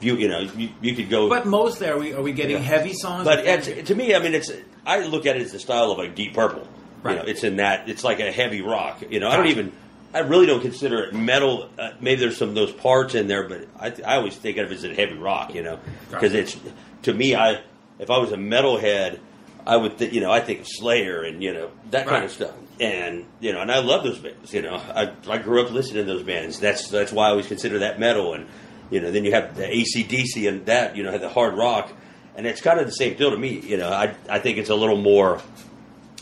[0.00, 2.62] You you know you, you could go, But mostly, are we are we getting Yeah.
[2.62, 3.24] heavy songs?
[3.24, 4.50] but it's, to me, I mean, it's
[4.86, 6.66] I look at it as the style of like Deep Purple.
[7.02, 7.12] Right.
[7.12, 9.02] You know, it's in that it's like a heavy rock.
[9.08, 9.72] You know, I don't even.
[10.12, 11.70] I really don't consider it metal.
[11.78, 14.70] Uh, maybe there's some of those parts in there, but I, I always think of
[14.70, 15.54] it as a heavy rock.
[15.54, 15.78] You know,
[16.10, 16.38] because Gotcha.
[16.42, 16.56] it's
[17.02, 17.34] to me.
[17.36, 17.60] I
[17.98, 19.18] if I was a metalhead,
[19.66, 22.30] I would th- you know I think of Slayer and you know that kind of
[22.32, 22.54] stuff.
[22.80, 24.52] And you know, and I love those bands.
[24.52, 26.58] You know, I I grew up listening to those bands.
[26.58, 28.34] That's that's why I always consider that metal.
[28.34, 28.46] And
[28.90, 30.96] you know, then you have the ACDC and that.
[30.96, 31.92] You know, the hard rock,
[32.36, 33.60] and it's kind of the same deal to me.
[33.60, 35.40] You know, I I think it's a little more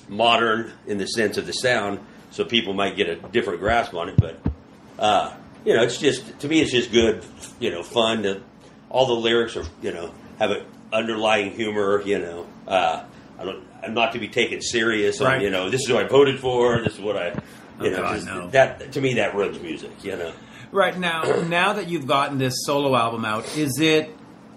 [0.09, 2.01] modern in the sense of the sound,
[2.31, 4.17] so people might get a different grasp on it.
[4.19, 4.41] But
[4.99, 7.25] uh, you know, it's just to me, it's just good.
[7.61, 8.23] You know, fun.
[8.25, 8.43] To,
[8.91, 12.03] all the lyrics are you know have an underlying humor.
[12.03, 13.05] You know, uh,
[13.39, 13.65] I don't.
[13.83, 15.21] I'm not to be taken serious.
[15.21, 15.37] Right.
[15.37, 16.83] On, you know, this is who I voted for.
[16.83, 17.29] This is what I.
[17.81, 18.49] You Oh, know, God, no.
[18.51, 19.91] that to me that runs music.
[20.03, 20.33] You know.
[20.71, 24.11] Right now, now that you've gotten this solo album out, is it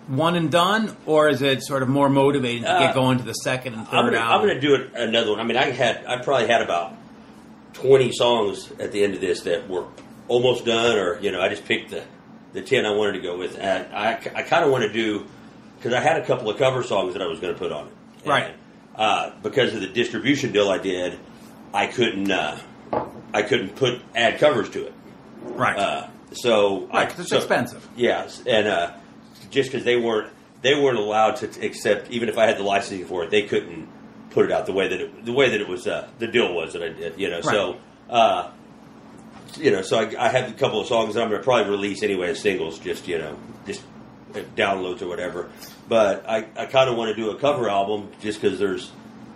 [0.08, 3.24] one and done, or is it sort of more motivating to Uh, get going to
[3.24, 5.40] the second and 3rd I'm gonna, I'm gonna do it another one.
[5.40, 6.94] I mean, I had I probably had about
[7.74, 9.86] twenty songs at the end of this that were
[10.28, 12.04] almost done, or you know, I just picked the
[12.54, 13.58] the ten I wanted to go with.
[13.58, 15.26] And I I kind of want to do
[15.78, 17.88] because I had a couple of cover songs that I was going to put on
[17.88, 18.28] it.
[18.28, 18.54] Right.
[18.96, 21.18] Uh, because of the distribution deal I did,
[21.74, 22.58] I couldn't uh,
[23.34, 24.94] I couldn't put add covers to it.
[25.42, 25.78] Right.
[25.78, 27.88] Uh, so Right, I, it's so- expensive.
[27.96, 28.94] Yes, and uh,
[29.50, 30.32] just because they weren't
[30.62, 33.88] they weren't allowed to accept, even if I had the licensing for it, they couldn't
[34.30, 36.54] put it out the way that it, the way that it was uh, the deal
[36.54, 37.20] was that I did.
[37.20, 37.78] You know, so
[38.10, 38.52] uh,
[39.58, 41.70] you know, so I, I have a couple of songs that I'm going to probably
[41.72, 43.82] release anyway as singles, just you know, just
[44.34, 45.50] uh, downloads or whatever.
[45.90, 48.90] But I, I kind of want to do a cover album just because there's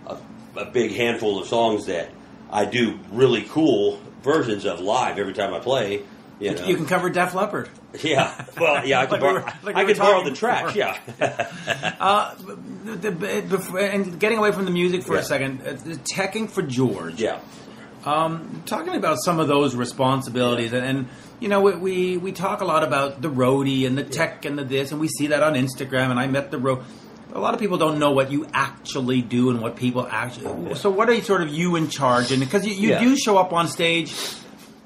[0.06, 0.16] a,
[0.56, 2.08] a big handful of songs that
[2.50, 6.02] I do really cool versions of live every time I play.
[6.38, 6.66] You, know.
[6.66, 7.70] you can cover Def Leppard.
[8.02, 9.34] Yeah, well, yeah, I Like could we borrow.
[9.40, 10.74] were- like I were could borrow the tracks.
[10.76, 10.98] Yeah,
[11.98, 12.34] Uh,
[12.84, 15.20] the, the, before, and getting away from the music for Yeah.
[15.20, 17.18] a second, uh, the teching for George.
[17.22, 17.40] yeah,
[18.04, 21.08] talking about some of those responsibilities and, and
[21.40, 24.58] you know we, we we talk a lot about the roadie and the tech and
[24.58, 26.84] the this and we see that on instagram and i met the road
[27.36, 30.90] a lot of people don't know what you actually do and what people actually so
[30.90, 33.00] what are you sort of you in charge and because you, you Yeah.
[33.00, 34.12] do show up on stage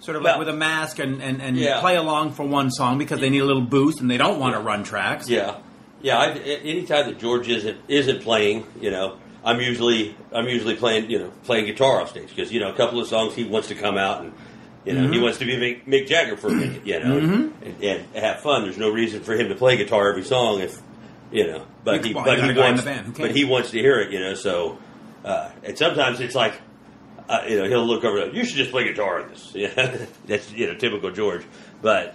[0.01, 1.81] sort of like with a mask and, and, and Yeah.
[1.81, 4.55] play along for one song because they need a little boost and they don't want
[4.55, 5.57] to run tracks yeah,
[6.03, 6.19] yeah.
[6.19, 11.19] I, anytime that George isn't isn't playing, you know, I'm usually I'm usually playing you
[11.19, 13.75] know playing guitar off stage because you know a couple of songs he wants to
[13.75, 14.33] come out and
[14.87, 15.23] you know he Mm-hmm.
[15.23, 18.63] wants to be Mick, Mick Jagger for a minute, you know, and, and have fun.
[18.63, 20.81] There's no reason for him to play guitar every song if
[21.33, 23.45] you know, but he but he a guy in wants the band, who but he
[23.45, 24.35] wants to hear it, you know.
[24.35, 24.79] So
[25.25, 26.55] uh, and sometimes it's like
[27.29, 28.27] uh, you know, he'll look over.
[28.31, 29.53] You should just play guitar in this.
[29.55, 31.45] Yeah, that's you know typical George.
[31.83, 32.15] But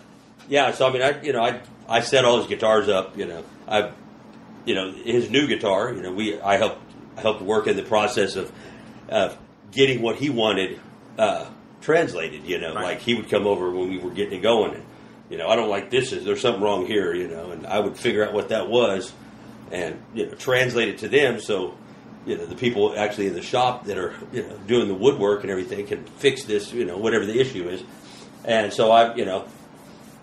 [0.50, 3.18] yeah, so I mean, I you know, I I set all his guitars up.
[3.18, 3.92] You know, I
[4.66, 5.94] you know his new guitar.
[5.94, 6.82] You know, we I helped
[7.18, 8.52] helped work in the process of
[9.10, 9.38] of
[9.72, 10.80] getting what he wanted
[11.18, 11.46] uh,
[11.82, 12.44] translated.
[12.46, 12.84] You know, Right.
[12.84, 14.85] like he would come over when we were getting it going, and
[15.30, 16.12] you know, I don't like this.
[16.12, 17.14] Is there's something wrong here?
[17.14, 19.14] You know, and I would figure out what that was,
[19.72, 21.78] and you know, translate it to them so
[22.26, 25.42] you know the people actually in the shop that are you know doing the woodwork
[25.42, 27.84] and everything can fix this you know whatever the issue is
[28.46, 29.48] and so i you know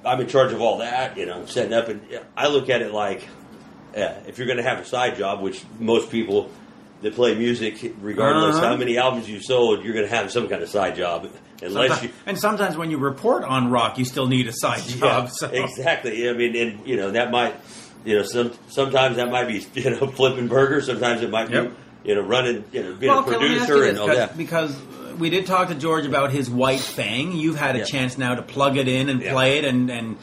[0.05, 1.17] I'm in charge of all that.
[1.17, 2.03] You know, I'm setting up, and
[2.37, 3.27] I look at it like
[3.97, 6.51] uh, if you're going to have a side job, which most people
[7.03, 8.69] that play music, regardless Uh-huh.
[8.69, 11.29] how many albums you sold, you're going to have some kind of side job,
[11.63, 12.11] unless Someti- you.
[12.27, 15.31] and sometimes when you report on rock, you still need a side job.
[15.31, 15.49] So.
[15.49, 16.29] exactly.
[16.29, 17.55] I mean, and you know that might,
[18.05, 20.87] you know, some sometimes that might be you know flipping burgers.
[20.87, 21.73] Sometimes it might Yep.
[22.05, 23.89] be you know running, you know, being Well, a okay, let me ask producer you
[23.89, 24.37] and this, all because, that.
[24.39, 27.33] because we did talk to George about his white fang.
[27.33, 27.85] You've had a Yeah.
[27.85, 29.33] chance now to plug it in and Yeah.
[29.33, 30.17] play it and, and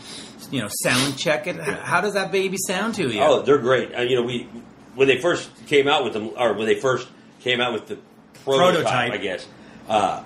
[0.51, 1.57] you know sound check it.
[1.57, 3.21] How does that baby sound to you?
[3.21, 3.93] Oh, they're great.
[3.95, 4.47] Uh, you know, we
[4.95, 7.07] when they first came out with them, or when they first
[7.41, 7.97] came out with the
[8.43, 9.11] prototype, Prototype.
[9.13, 9.47] I guess.
[9.87, 10.23] Uh,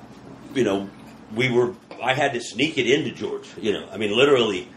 [0.54, 0.90] you know,
[1.36, 1.74] we were.
[2.02, 3.48] I had to sneak it into George.
[3.60, 4.68] You know, I mean, literally,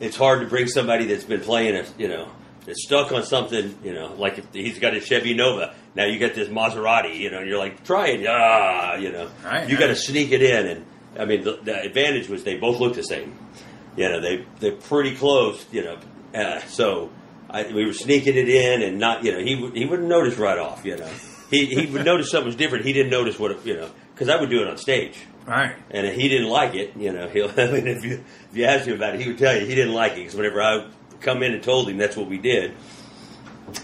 [0.00, 2.28] it's hard to bring somebody that's been playing a, you know,
[2.64, 3.78] that's stuck on something.
[3.82, 5.74] You know, like if he's got a Chevy Nova.
[5.94, 7.16] Now you got this Maserati.
[7.18, 8.26] You know, and you're like, try it.
[8.28, 10.66] Ah, you know, Right, you got to sneak it in.
[10.66, 10.86] And
[11.18, 13.36] I mean, the, the advantage was they both looked the same.
[13.96, 15.64] You know, they they're pretty close.
[15.72, 15.98] You know,
[16.34, 17.10] uh, so
[17.48, 20.58] I, we were sneaking it in, and not you know he he wouldn't notice right
[20.58, 20.84] off.
[20.84, 21.10] You know,
[21.50, 22.84] he he would notice something was different.
[22.84, 25.18] He didn't notice what it, you know because I would do it on stage.
[25.46, 25.76] right.
[25.90, 27.50] And if he didn't like it, you know, he'll.
[27.50, 29.74] I mean, if you if you asked him about it, he would tell you he
[29.74, 30.86] didn't like it because whenever I
[31.20, 32.74] come in and told him that's what we did,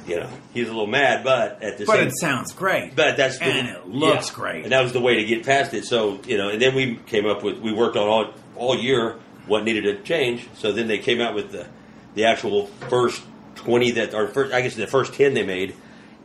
[0.07, 1.23] you know, he was a little mad.
[1.25, 2.97] But at the But same, it sounds great.
[2.97, 4.35] but that's the, and it looks yeah.
[4.35, 4.63] great.
[4.65, 5.85] and that was the way to get past it.
[5.85, 9.19] So you know, and then we came up with we worked on all all year
[9.47, 10.49] what needed to change.
[10.55, 11.67] So then they came out with the
[12.15, 13.23] the actual first
[13.55, 15.75] twenty that or first I guess the first ten they made,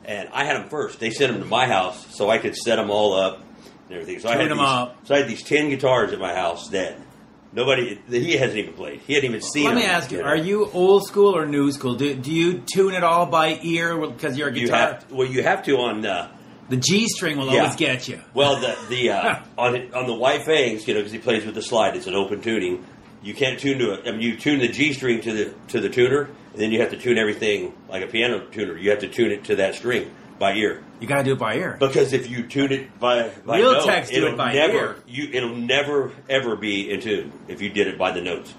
[0.06, 1.00] and I had them first.
[1.00, 3.42] They sent them to my house so I could set them all up
[3.90, 4.20] and everything.
[4.20, 4.98] So I had them these, up.
[5.06, 6.98] So I had these ten guitars at my house that
[7.54, 9.02] nobody he hasn't even played.
[9.08, 9.66] He hadn't even seen.
[9.66, 10.26] Let me ask you: know.
[10.26, 11.96] Are you old school or new school?
[11.96, 14.78] Do, do you tune it all by ear because you're a You guitar?
[14.80, 16.06] have well, you have to on.
[16.06, 16.32] Uh,
[16.70, 17.62] the G string will Yeah.
[17.62, 18.20] always get you.
[18.34, 21.56] Well, the the uh, on on the white fangs, you know, because he plays with
[21.56, 22.86] the slide, it's an open tuning.
[23.24, 24.08] You can't tune to it.
[24.08, 26.82] I mean, you tune the G string to the to the tuner, and then you
[26.82, 28.78] have to tune everything like a piano tuner.
[28.78, 30.84] You have to tune it to that string by ear.
[31.00, 31.78] You got to do it by ear.
[31.80, 34.96] Because if you tune it by, by Real note, do it'll it by never ear.
[35.08, 38.54] you it'll never ever be in tune if you did it by the notes.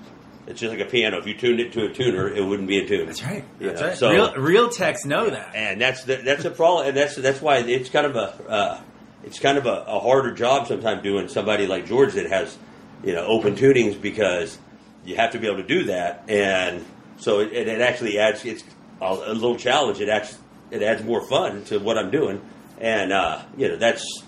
[0.48, 1.18] It's just like a piano.
[1.18, 3.06] If you tuned it to a tuner, it wouldn't be in tune.
[3.06, 3.44] That's right.
[3.60, 3.96] You That's know, right.
[3.98, 5.54] So real, real techs know that.
[5.54, 8.80] and that's the, that's a problem, and that's that's why it's kind of a uh,
[9.24, 12.56] it's kind of a, a harder job sometimes doing somebody like George that has
[13.04, 14.58] you know open tunings because
[15.04, 16.84] you have to be able to do that, and
[17.18, 18.64] so it, it, actually adds it's
[19.00, 20.00] a, a little challenge.
[20.00, 20.36] It adds
[20.70, 22.40] it adds more fun to what I'm doing,
[22.80, 24.22] and uh, you know that's.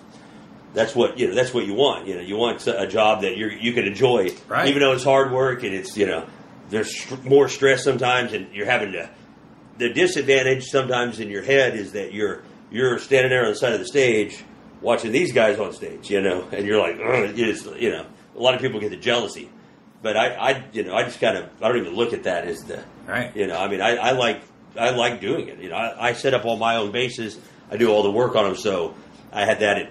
[0.73, 1.35] That's what you know.
[1.35, 2.07] That's what you want.
[2.07, 4.69] You know, you want a job that you you can enjoy, Right.
[4.69, 6.25] even though it's hard work and it's you know
[6.69, 9.11] there's more stress sometimes, and you're having to
[9.79, 13.73] the disadvantage sometimes in your head is that you're you're standing there on the side
[13.73, 14.45] of the stage
[14.81, 18.07] watching these guys on stage, you know, and you're like, "Ugh," you, just, you know,
[18.41, 19.51] a lot of people get the jealousy,
[20.03, 22.47] but I, I, you know, I just kind of I don't even look at that
[22.47, 23.35] as the, Right.
[23.37, 24.41] you know, I mean, I, I like
[24.79, 27.39] I like doing it, you know, I, I set up all my own bases,
[27.71, 28.95] I do all the work on them, so
[29.33, 29.91] I had that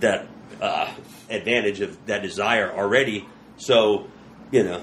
[0.00, 0.26] that
[0.62, 0.92] uh,
[1.28, 3.26] advantage of that desire already,
[3.56, 4.06] so
[4.52, 4.80] you know,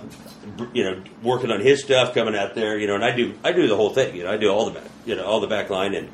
[0.73, 3.51] you know, working on his stuff, coming out there, you know, and I do, I
[3.51, 5.47] do the whole thing, you know, I do all the back, you know, all the
[5.47, 6.09] back line, and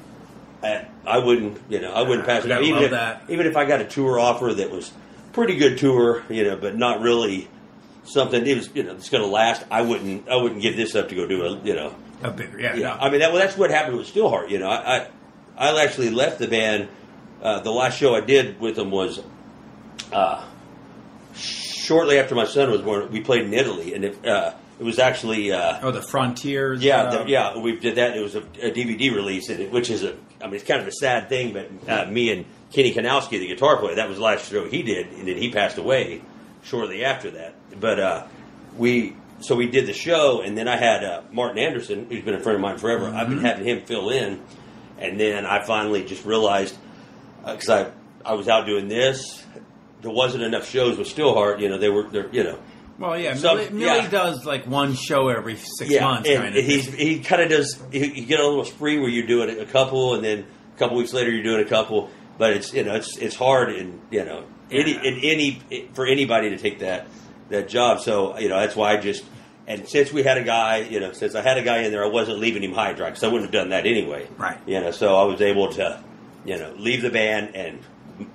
[0.63, 3.23] I, I wouldn't, you know, I wouldn't pass it up, even if, that.
[3.27, 4.91] even if I got a tour offer that was
[5.33, 7.47] pretty good tour, you know, but not really
[8.03, 9.63] something, it was, you know, it's going to last.
[9.69, 12.59] I wouldn't, I wouldn't give this up to go do a, you know, A bigger,
[12.59, 12.75] yeah.
[12.75, 12.93] yeah, no.
[12.93, 14.49] I mean that, well, that's what happened with Steelheart.
[14.49, 15.07] You know, I,
[15.57, 16.89] I, I actually left the band.
[17.41, 19.19] Uh, the last show I did with them was
[20.13, 20.45] uh,
[21.35, 23.11] shortly after my son was born.
[23.11, 26.83] We played in Italy, and it, uh, it was actually uh, oh, the Frontiers.
[26.83, 27.57] yeah, uh, the, yeah.
[27.57, 28.15] We did that.
[28.15, 30.15] It was a, a DVD release, and it, which is a.
[30.41, 33.47] I mean, it's kind of a sad thing, but uh, me and Kenny Kanowski, the
[33.47, 36.21] guitar player, that was the last show he did, and then he passed away
[36.63, 37.55] shortly after that.
[37.79, 38.27] But uh,
[38.77, 42.35] we, so we did the show, and then I had uh, Martin Anderson, who's been
[42.35, 43.07] a friend of mine forever.
[43.07, 44.41] I've been having him fill in,
[44.97, 46.77] and then I finally just realized
[47.45, 47.91] because I
[48.23, 49.43] I was out doing this,
[50.01, 51.59] there wasn't enough shows with Steelheart.
[51.59, 52.59] You know, they were, they're, you know.
[52.97, 53.33] Well, yeah.
[53.35, 54.09] Some- Millie, Millie yeah.
[54.09, 56.63] does like one show every six yeah, months, and kind of.
[56.63, 57.81] he's he kind of does.
[57.91, 60.45] You get a little spree where you're doing a couple, and then
[60.75, 62.09] a couple weeks later you're doing a couple.
[62.41, 65.03] But it's you know it's it's hard and you know any Yeah.
[65.03, 65.47] in any
[65.93, 67.05] for anybody to take that
[67.49, 67.99] that job.
[68.01, 69.23] So you know that's why I just
[69.67, 72.03] and since we had a guy, you know, since I had a guy in there,
[72.03, 74.27] I wasn't leaving him high and dry because I wouldn't have done that anyway.
[74.39, 74.57] Right.
[74.65, 76.03] You know, so I was able to
[76.43, 77.79] you know leave the band and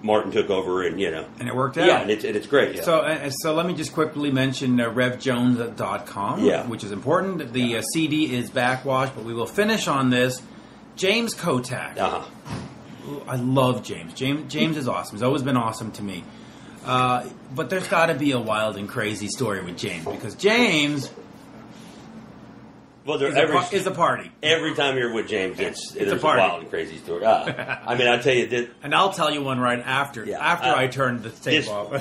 [0.02, 1.86] Martin took over and you know and it worked out.
[1.88, 2.76] yeah, and it's and it's great.
[2.76, 2.82] Yeah.
[2.82, 6.64] So, uh, so let me just quickly mention uh, RevJones.com, Yeah.
[6.66, 7.52] which is important.
[7.52, 10.40] The uh, CD is backwash, but we will finish on this.
[10.94, 11.98] James Kottak.
[11.98, 12.22] uh-huh.
[13.28, 14.14] I love James.
[14.14, 15.16] James James is awesome.
[15.16, 16.24] He's always been awesome to me.
[16.84, 21.11] Uh, but there's got to be a wild and crazy story with James because James
[23.04, 24.30] Well, there, is, every, par- is a party.
[24.42, 26.40] every time you're with James, it's, It's a party.
[26.42, 27.24] wild and crazy story.
[27.24, 30.24] Uh, I mean, I'll tell you, that And I'll tell you one right after.
[30.24, 31.92] Yeah, after uh, I turn the tape this- off.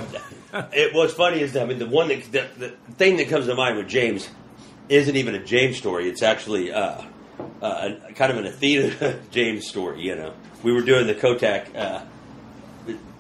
[0.74, 3.46] it what's funny is that I mean the one that the, the thing that comes
[3.48, 4.30] to mind with James
[4.90, 6.08] isn't even a James story.
[6.10, 7.02] It's actually uh,
[7.62, 10.02] uh, a, kind of an Athena James story.
[10.02, 10.34] You know,
[10.64, 11.76] we were doing the Kottak.
[11.76, 12.04] Uh,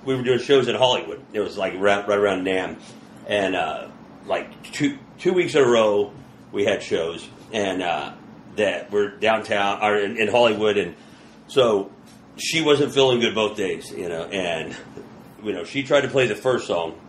[0.05, 1.21] we were doing shows in Hollywood.
[1.33, 2.79] It was like right, right around NAMM,
[3.27, 3.87] and uh,
[4.25, 6.13] like two two weeks in a row
[6.51, 8.13] we had shows, and uh,
[8.55, 10.95] that we're downtown or in, in Hollywood, and
[11.47, 11.91] so
[12.37, 13.91] she wasn't feeling good both days.
[13.91, 14.75] You know, and
[15.43, 16.99] you know she tried to play the first song,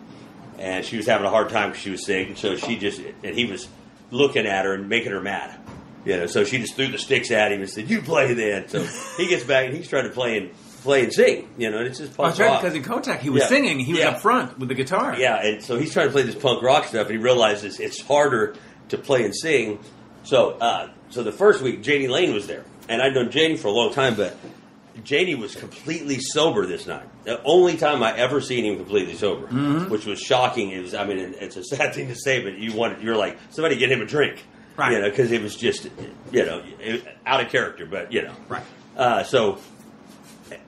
[0.58, 2.36] and she was having a hard time because she was sick.
[2.36, 3.68] So she just and he was
[4.10, 5.58] looking at her and making her mad.
[6.06, 8.68] You know, so she just threw the sticks at him and said, "You play then."
[8.68, 8.82] So
[9.16, 10.50] he gets back and he's trying to play and
[10.82, 11.48] play and sing.
[11.58, 12.62] You know, and it's just punk that's right, rock.
[12.62, 13.48] because in Kottak he was Yeah.
[13.48, 13.80] singing.
[13.80, 14.10] He was Yeah.
[14.10, 15.16] up front with the guitar.
[15.18, 18.00] Yeah, and so he's trying to play this punk rock stuff, and he realizes it's
[18.00, 18.54] harder
[18.90, 19.80] to play and sing.
[20.22, 23.66] So, uh, so the first week, Jani Lane was there, and I'd known Jani for
[23.68, 24.36] a long time, but
[25.04, 27.04] Jani was completely sober this night.
[27.24, 29.90] The only time I ever seen him completely sober, Mm-hmm.
[29.90, 30.70] which was shocking.
[30.70, 33.36] It was, I mean, it's a sad thing to say, but you want, you're like,
[33.50, 34.44] somebody get him a drink,
[34.76, 34.92] Right.
[34.92, 35.88] You know, because it was just,
[36.32, 36.62] you know,
[37.24, 38.62] out of character, but you know, Right.
[38.96, 39.58] Uh, so,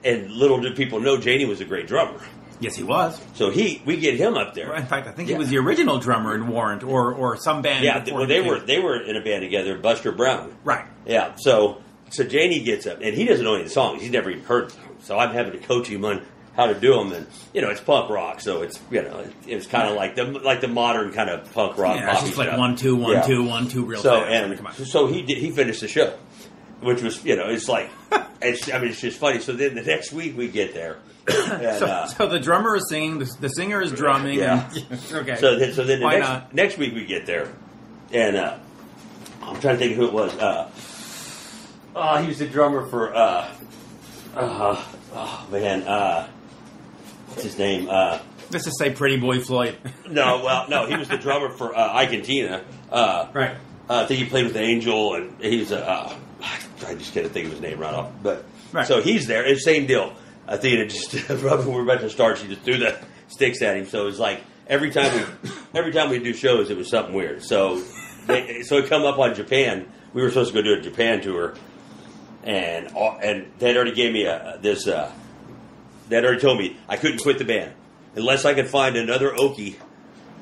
[0.03, 2.19] and little did people know Jani was a great drummer.
[2.61, 3.19] Yes, he was.
[3.35, 4.75] So he, we get him up there.
[4.75, 5.35] In fact, I think Yeah.
[5.35, 7.85] he was the original drummer in Warrant or or some band.
[7.85, 10.53] Yeah, well, they were they were in a band together, Buster Brown.
[10.65, 10.85] right.
[11.05, 11.81] Yeah, so
[12.11, 14.01] so Jani gets up, and he doesn't know any of the songs.
[14.01, 14.83] He's never even heard them.
[15.01, 16.25] So I'm having to coach him on
[16.59, 19.65] how to do them, and you know it's punk rock, so it's you know it's
[19.65, 21.95] kind of like the like the modern kind of punk rock.
[21.97, 22.59] Yeah, it's just like stuff.
[22.59, 23.21] one two one Yeah.
[23.21, 24.29] two one two real So fast.
[24.31, 24.73] And come on.
[24.73, 26.17] so he did, he finished the show,
[26.81, 27.89] which was you know it's like
[28.41, 29.39] it's I mean it's just funny.
[29.39, 30.97] So then the next week we get there,
[31.27, 34.37] and, So, uh, so the drummer is singing, the, the singer is drumming.
[34.39, 34.69] Yeah.
[34.89, 35.37] And, okay.
[35.37, 36.53] So then, so then the Why next, not?
[36.53, 37.53] next week we get there,
[38.11, 38.57] and uh,
[39.43, 40.33] I'm trying to think who it was.
[40.37, 40.69] Uh,
[41.95, 43.15] oh, he was the drummer for.
[43.15, 43.49] Uh,
[44.35, 44.83] uh,
[45.13, 46.27] oh man, uh,
[47.29, 47.87] what's his name?
[47.89, 48.19] Uh,
[48.51, 49.77] Let's just say Pretty Boy Floyd.
[50.09, 52.63] no, well, no, he was the drummer for uh, Ike and Tina.
[52.91, 53.55] Uh, right.
[53.89, 55.87] uh, I think he played with Angel, and he's a.
[55.87, 56.15] Uh,
[56.87, 58.11] I just can't think of his name right off.
[58.23, 58.87] But Right.
[58.87, 59.45] so he's there.
[59.45, 60.13] And same deal.
[60.47, 63.77] Athena just right when we were about to start, she just threw the sticks at
[63.77, 63.85] him.
[63.85, 67.13] So it was like every time we every time we do shows, it was something
[67.13, 67.43] weird.
[67.43, 67.83] So
[68.25, 69.87] they, so it come up on Japan.
[70.13, 71.53] We were supposed to go do a Japan tour,
[72.43, 74.87] and and they'd already gave me a this.
[74.87, 75.11] Uh,
[76.09, 77.73] they'd already told me I couldn't quit the band
[78.15, 79.77] unless I could find another Okie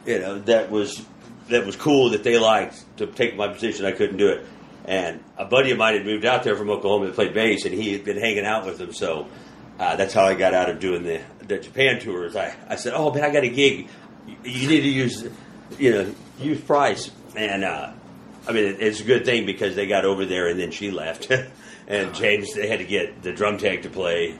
[0.07, 1.05] you know that was
[1.49, 3.85] that was cool that they liked to take my position.
[3.85, 4.45] I couldn't do it,
[4.85, 7.73] and a buddy of mine had moved out there from Oklahoma to play bass, and
[7.73, 8.93] he had been hanging out with them.
[8.93, 9.27] So
[9.79, 12.35] uh, that's how I got out of doing the the Japan tours.
[12.35, 13.89] I I said, "Oh man, I got a gig.
[14.25, 15.27] You, you need to use
[15.77, 17.91] you know use Price." And uh,
[18.47, 20.89] I mean, it, it's a good thing because they got over there, and then she
[20.89, 21.29] left,
[21.87, 24.39] and James they had to get the drum tech to play.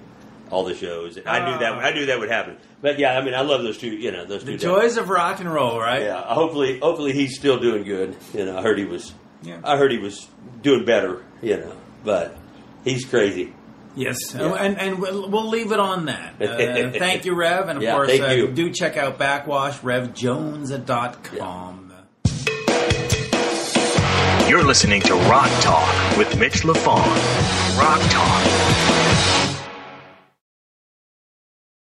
[0.49, 1.17] All the shows.
[1.25, 1.73] I knew that.
[1.73, 2.57] I knew that would happen.
[2.81, 3.89] But yeah, I mean, I love those two.
[3.89, 4.45] You know, those two.
[4.45, 4.61] The guys.
[4.61, 6.03] joys of rock and roll, right?
[6.03, 8.15] Yeah, hopefully, hopefully he's still doing good.
[8.33, 9.13] You know, I heard he was.
[9.43, 9.59] Yeah.
[9.63, 10.27] I heard he was
[10.61, 11.23] doing better.
[11.41, 12.35] You know, but
[12.83, 13.53] he's crazy.
[13.95, 14.53] Yes, Yeah.
[14.53, 16.39] and and we'll, we'll leave it on that.
[16.41, 18.47] Uh, thank you, Rev, and of Yeah, course, thank uh, you.
[18.49, 21.83] do check out Backwash RevJones.com.
[24.47, 27.77] You're listening to Rock Talk with Mitch Lafon.
[27.77, 28.86] Rock Talk.